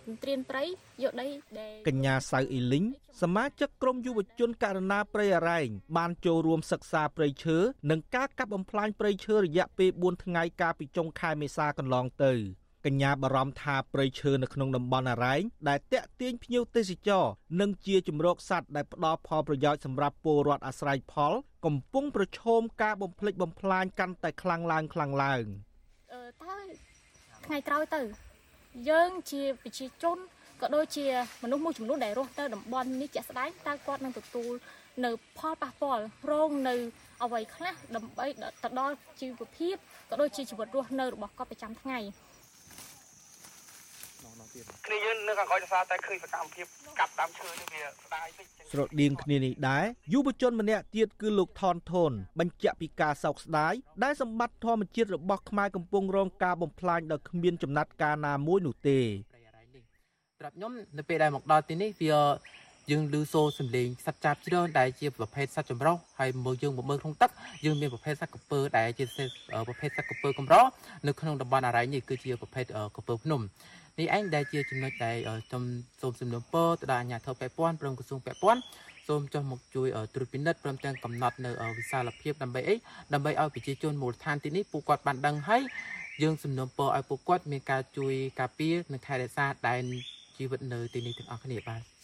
[0.07, 0.63] ទន្ទ្រានព្រៃ
[1.03, 1.27] យកដី
[1.59, 2.85] ដែលកញ្ញាសៅអ៊ីលីង
[3.21, 7.57] សមាជិកក្រុមយុវជនករណីព្រៃអរ៉ែងបានចូលរួមសិក្សាព្រៃឈើ
[7.89, 12.33] និងការកាប់បំផ្លាញព្រៃឈើរយៈពេល4ថ្ងៃកាលពីចុងខែមេសាកន្លងទៅ
[12.85, 17.25] កញ្ញាបារម្ភថាព្រៃឈើនៅក្នុងតំបន់អរ៉ែងដែលតាក់ទាញភ្ញៀវទេសចរ
[17.61, 21.33] និងជាជំរកសត្វដែលផ្ដល់ផលប្រយោជន៍សម្រាប់ពលរដ្ឋអាស្រ័យផល
[21.65, 25.43] កំពុងប្រឈមការបំផ្លិចបំផ្លាញកាន់តែខ្លាំងឡើងខ្លាំងឡើង
[26.13, 26.57] អឺតើ
[27.45, 28.26] ថ្ងៃក្រោយទៅ
[28.89, 30.17] យើងជាប្រជាជន
[30.61, 31.05] ក៏ដូចជា
[31.43, 34.53] មនុស្សមួយចំនួនដែលរស់នៅតំបន់នេះជាក់ស្ដែងតើគាត់នឹងទទួល
[35.05, 36.75] នៅផលប៉ះពាល់រងនៅ
[37.23, 38.25] អ្វីខ្លះដើម្បី
[38.63, 39.75] ទៅដល់ជីវភាព
[40.09, 41.99] ក៏ដូចជាជីវិតរស់នៅរបស់គាត់ប្រចាំថ្ងៃ
[44.57, 46.65] ទៀតគ្នាយើងនៅខាងក្រោយដោយសារតែឃើញសកម្មភាព
[46.99, 58.99] កាប់តាមឈើនេះវាស្ដាយពេកស្រដៀងគ្នានេះដែរយុវជនម្នាក់ទៀតគឺលោកថនធនបញ្ជាក់ពីការសោកស្ដាយដែលសម្បត្តិធម្មជាតិរបស់ខ្មែរកំពុងរងការបំផ្លាញដោយគ្មានចំណាត់ការណាមួយនោះទេ
[60.41, 62.13] ត្រាប់ខ្ញុំនៅពេលដែលមកដល់ទីនេះវា
[62.91, 67.31] យើងឮសូរសំឡេងសត្វចាបច្រើនដែលជាប្រភេទសត្វចម្រុះហើយមើលយើងមកមើលក្នុងទឹក
[67.65, 69.05] យើងមានប្រភេទសត្វកពើដែលជា
[69.67, 70.55] ប្រភេទសត្វកពើកម្រ
[71.07, 73.41] នៅក្នុងតំបន់អរ៉ៃនេះគឺជាប្រភេទកពើភ្នំ
[73.99, 75.17] នេះឯងដែលជាចំណុចដែល
[75.47, 75.63] ខ្ញុំ
[76.01, 78.61] សូមសំណូមពរទៅដល់អាជ្ញាធរពាក់ព័ន្ធព្រមក្រសួងពាក់ព័ន្ធ
[79.07, 82.75] សូមចុះមកជួយត្រួតពិនិត្យព្រមទាំងកំណត់នៅវិសាលភាពដើម្បីអី
[83.13, 85.61] ដើម្បីឲ្យប្រជាជនមូលដ្ឋានទីនេះពួកគាត់បានដឹងហើយ
[86.23, 89.83] យើងសំណូមពរឲ្យពួកគាត់មានការជួយការពារនិងថែរក្សាដែន
[90.37, 91.96] ជីវិតនៅទីនេះទាំងអស់គ្នាបាទ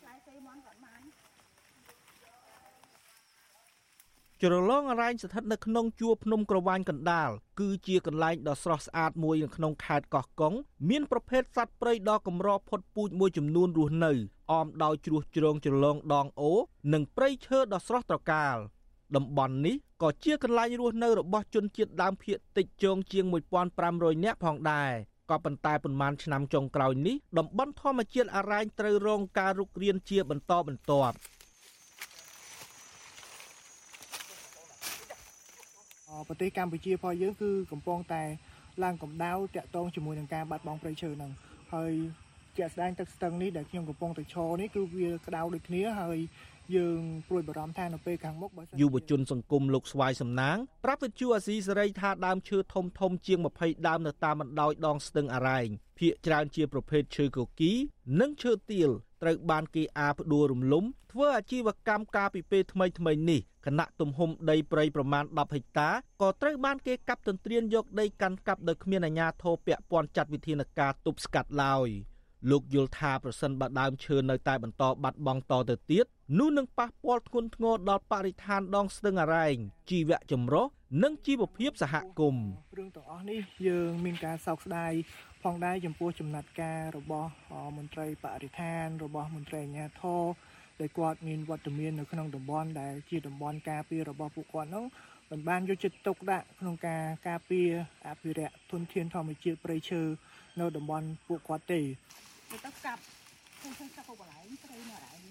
[4.46, 7.30] ជ្រលងអរ៉ែងស្ថិតនៅក្នុងជួរភ្នំក្រវាញកណ្ដាល
[7.60, 10.54] គឺជាកន្លែងដ៏ស្រស់ស្អាតមួយនៅក្នុងខេត្តកោះកុង
[10.90, 14.12] មានប្រភេទសត្វព្រៃដ៏កម្រផុតពូជមួយចំនួនរស់នៅ
[14.52, 16.54] អមដោយជ្រោះជ្រងជ្រលងដងអូ
[16.94, 18.56] និងព្រៃឈើដ៏ស្រស់ត្រកាល
[19.16, 23.26] តំបន់នេះក៏ជាកន្លែងរស់នៅរបស់ជនជាតិដើមភាគតិចជងជាង
[23.76, 24.92] 1500នាក់ផងដែរ
[25.32, 31.16] ក៏ប៉ុន្តែប៉ុន្មានឆ្នាំចុងក្រោយនេះតំបន់ធម្មជាតិអរ៉ែងត្រូវរងការរុករានជាបន្តបន្ទាប់
[36.28, 38.24] ប្រទេសកម្ពុជារបស់យើងគឺកំពុងតែ
[38.84, 41.32] ឡើងកម្ដៅតាក់ទងជាមួយនឹងការបាត់បង់ព្រៃឈើហ្នឹង
[41.74, 41.94] ហើយ
[42.58, 46.20] ជាក់ស្ដែងទឹកស្ទឹងនេះដែលខ្ញុំកំពុងតែឈរនេះគឺវាក្តៅដូចគ្នាហើយ
[46.76, 55.68] យើងព្រួយបារម្ភថានៅពេលខាងមុខបើយុវជនសង្គមលោកស្វាយសំណាងប្រាប់វិទ្យុអាស៊ីសេរីថាដើមឈើធំធំជាង20ដើមនៅតាមបណ្ដោយដងស្ទឹងអរ៉ែង
[56.00, 57.72] ភាគច្រើនជាប្រភេទឈើកគី
[58.20, 58.90] និងឈើទាល
[59.22, 65.90] ត្រូវបានគេអាផ្ដួលរំលំធ្វើអាជីវកម្មការពីពេលថ្មីថ្មីនេះ គណៈទំហំដីព្រៃប្រមាណ10ហិកតា
[66.22, 71.90] ក៏ត្រូវបានគេកាប់ទន្ទ្រានយកដីកាន់កាប់ដោយគ្មានអាជ្ញាធរពាក់ព័ន្ធចាត់វិធានការទប់ស្កាត់ឡើយ
[72.52, 76.06] លោកយល់ថាប្រសិនបើដើមឈើនៅតែបន្តបាត់បង់តទៅទៀត
[76.40, 79.56] នោះនឹងប៉ះពាល់ធ្ងន់ធ្ងរដល់បរិស្ថានដងស្ទឹងអរ៉ែង
[79.90, 80.66] ជីវៈចម្រុះ
[81.04, 82.46] និងជីវភាពសហគមន៍
[82.78, 84.94] រឿងទាំងអស់នេះយើងមានការសោកស្ដាយ
[85.44, 87.30] ផងដែរចំពោះចំណាត់ការរបស់
[87.78, 90.24] មន្ត្រីបរិស្ថានរបស់មន្ត្រីអាជ្ញាធរ
[90.80, 94.86] ដែលគាត់មានវត្តមាននៅក្នុងតំបន់ដែលជាតំបន់ការពាររបស់ពួកគាត់នោះ
[95.32, 97.70] មិនបានយកចិត្តទុកដាក់ក្នុងការការពារ
[98.08, 100.02] អភិរក្សធនធានធម្មជាតិព្រៃឈើ
[100.60, 101.82] នៅតំបន់ពួកគាត់ទេ
[102.52, 103.00] ទៅកាប់
[103.62, 105.22] ឃើញទឹកកន្លែងព្រៃនៅអរ៉ែង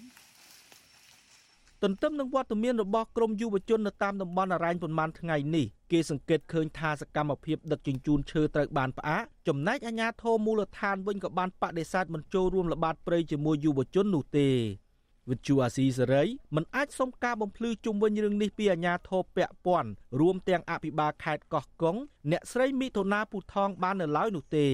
[1.82, 14.48] ទន្ទឹមនឹងវត្តមានរបស់ក្រមយុវជននៅតាមតំបន់អរ៉ែងប៉ុន្មានថ្ងៃនេះគេសង្កេតឃើញថាសកម្មភាពដឹកជញ្ជូនឈើត្រូវបានផ្អាកចំណែកអាជ្ញាធរមូលដ្ឋានវិញក៏បានបដិសេធមិនចូលរួមល្បាតព្រៃជាមួយយុវជននោះទេ
[15.30, 21.96] វិទ្យុអាស៊ីសេរីមិនអាចសុំការបំភ្លឺជុំវិញរឿងនេះពីអាជ្ញាធរពាក់ព័ន្ធរួមទាំងអភិបាលខេត្តកោះកុង
[22.30, 24.66] អ្នកស្រីមិថុនាពូថងបាននៅឡើយនោះទេ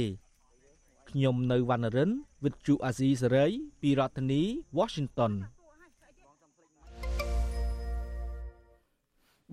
[1.11, 2.11] ខ្ញុំនៅវណ្ណរិន
[2.43, 4.43] with Chu Azizi Saray ពីរដ្ឋធានី
[4.79, 5.33] Washington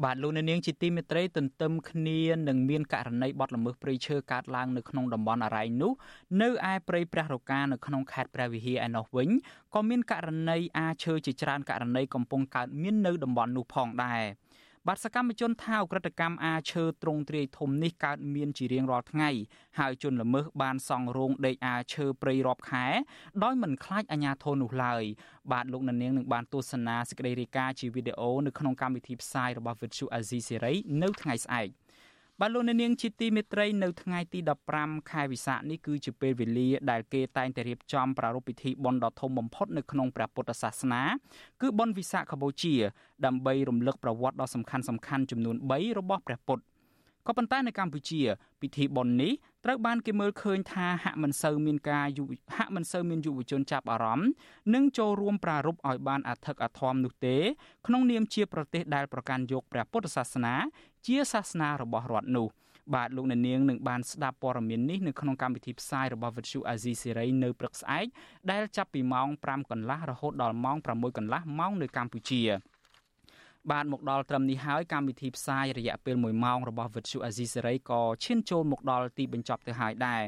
[0.03, 5.91] បាទលោកនាងជាទីមេត្រីទន្ទឹមគ្នានឹងមានករណីបទល្មើសព្រៃឈើកើតឡើងនៅក្នុងតំបន់អរ៉ៃនោះ
[6.41, 9.29] នៅឯព្រៃព្រះរកានៅក្នុងខេត្តព្រះវិហារឯណោះវិញ
[9.73, 14.23] ក៏មានករណីអាឈើជាច្រើនករណីកំពុងកើតមាននៅតំបន់នោះផងដែរ
[14.89, 19.29] បាទសកម្មជនថាអក្រិតកម្មអាឈើទ្រង់ទ្រាយធំនេះកើតមានជារៀងរាល់ថ្ងៃ
[19.79, 22.86] ហើយជនល្មើសបានសង់រោងដេកអាឈើព្រៃរាប់ខែ
[23.43, 25.03] ដោយមិនខ្លាចអាជ្ញាធរនោះឡើយ
[25.51, 31.69] បាទលោកនាងនឹងបានទស្សនាសេចក្តីរាយការណ៍ជាវីដេអូនៅក្នុងកម្មវិធីផ្សាយរបស់ Vuthu Azizi Serai នៅថ្ងៃស្អែក។
[32.41, 34.39] បាទលោកអ្នកនាងជាទីមេត្រីនៅថ្ងៃទី
[34.75, 41.01] 15ខែវិសាខនេះគឺជាពេលវេលាដែលគេតែងតែរៀបចំប្រារព្ធពិធីបុណ្យដ៏ធំបំផុតនៅក្នុងព្រះពុទ្ធសាសនា
[41.61, 42.75] គឺបុណ្យវិសាខបូជា
[43.25, 46.63] ដើម្បីរំលឹកប្រវត្តិដ៏សំខាន់សំខាន់ចំនួន3របស់ព្រះពុទ្ធ
[47.27, 48.21] ក៏ប៉ុន្តែនៅកម្ពុជា
[48.61, 49.31] ពិធីបុណ្យនេះ
[49.68, 52.24] ត្រូវបានគេមើលឃើញថាហាក់មិនសូវមានការយុ
[52.55, 54.30] ហាក់មិនសូវមានយុវជនចាប់អារម្មណ៍
[54.74, 57.38] និងចូលរួមប្រារព្ធឲ្យបានអធិកអធមនោះទេ
[57.88, 60.55] ក្នុងនាមជាប្រទេសដែលប្រកាន់យកព្រះពុទ្ធសាសនា
[61.05, 62.47] ជាសាសនារបស់រដ្ឋនោះ
[62.93, 68.05] បាទលោកអ្នកនាងនឹងបានស្ដាប់ព័ត៌មាននេះនៅក្នុងកម្មវិធីផ្សាយរបស់ Vuthu Azizi Serai នៅព្រឹកស្អែក
[68.51, 72.41] ដែលចាប់ពីម៉ោង5កន្លះរហូតដល់ម៉ោង6កន្លះម៉ោងនៅកម្ពុជា
[73.72, 80.22] បានមកដល់ត្រឹមនេះហើយកម្មវិធីផ្សាយរយៈពេល1ម៉ោងរបស់ Vuthu Azizi Serai ក៏ឈានចូលមកដល់ទីបញ្ចប់ទៅហើយដែរ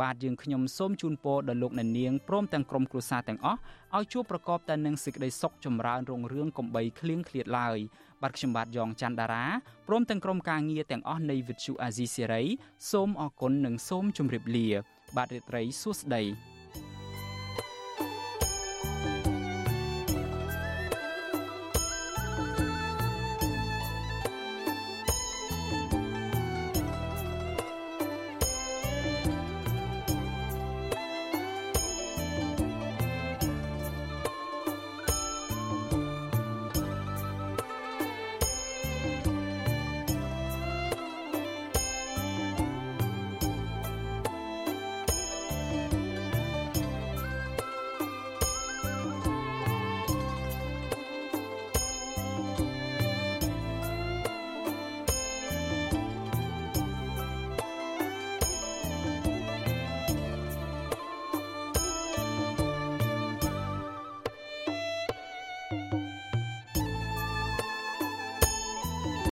[0.00, 3.58] បាទយើងខ្ញុំសូមជូនពរដល់លោកអ្នកនាងព្រមទាំងក្រុមគ្រួសារទាំងអស់
[3.96, 7.78] ឲ្យជួបប្រកបតែនឹងសេចក្តីសុខចម្រើនរុងរឿងកំបីគ្លៀងគ្លាតឡើយ
[8.22, 9.46] បាទខ្ញុំបាទយ៉ងច័ន្ទដារា
[9.88, 12.46] ព្រមទាំងក្រុមការងារទាំងអស់នៃ Vuthu Azizi Serai
[12.90, 14.68] សូមអរគុណនិងសូមជម្រាបលា
[15.16, 16.51] បាទរាត្រីសួស្តី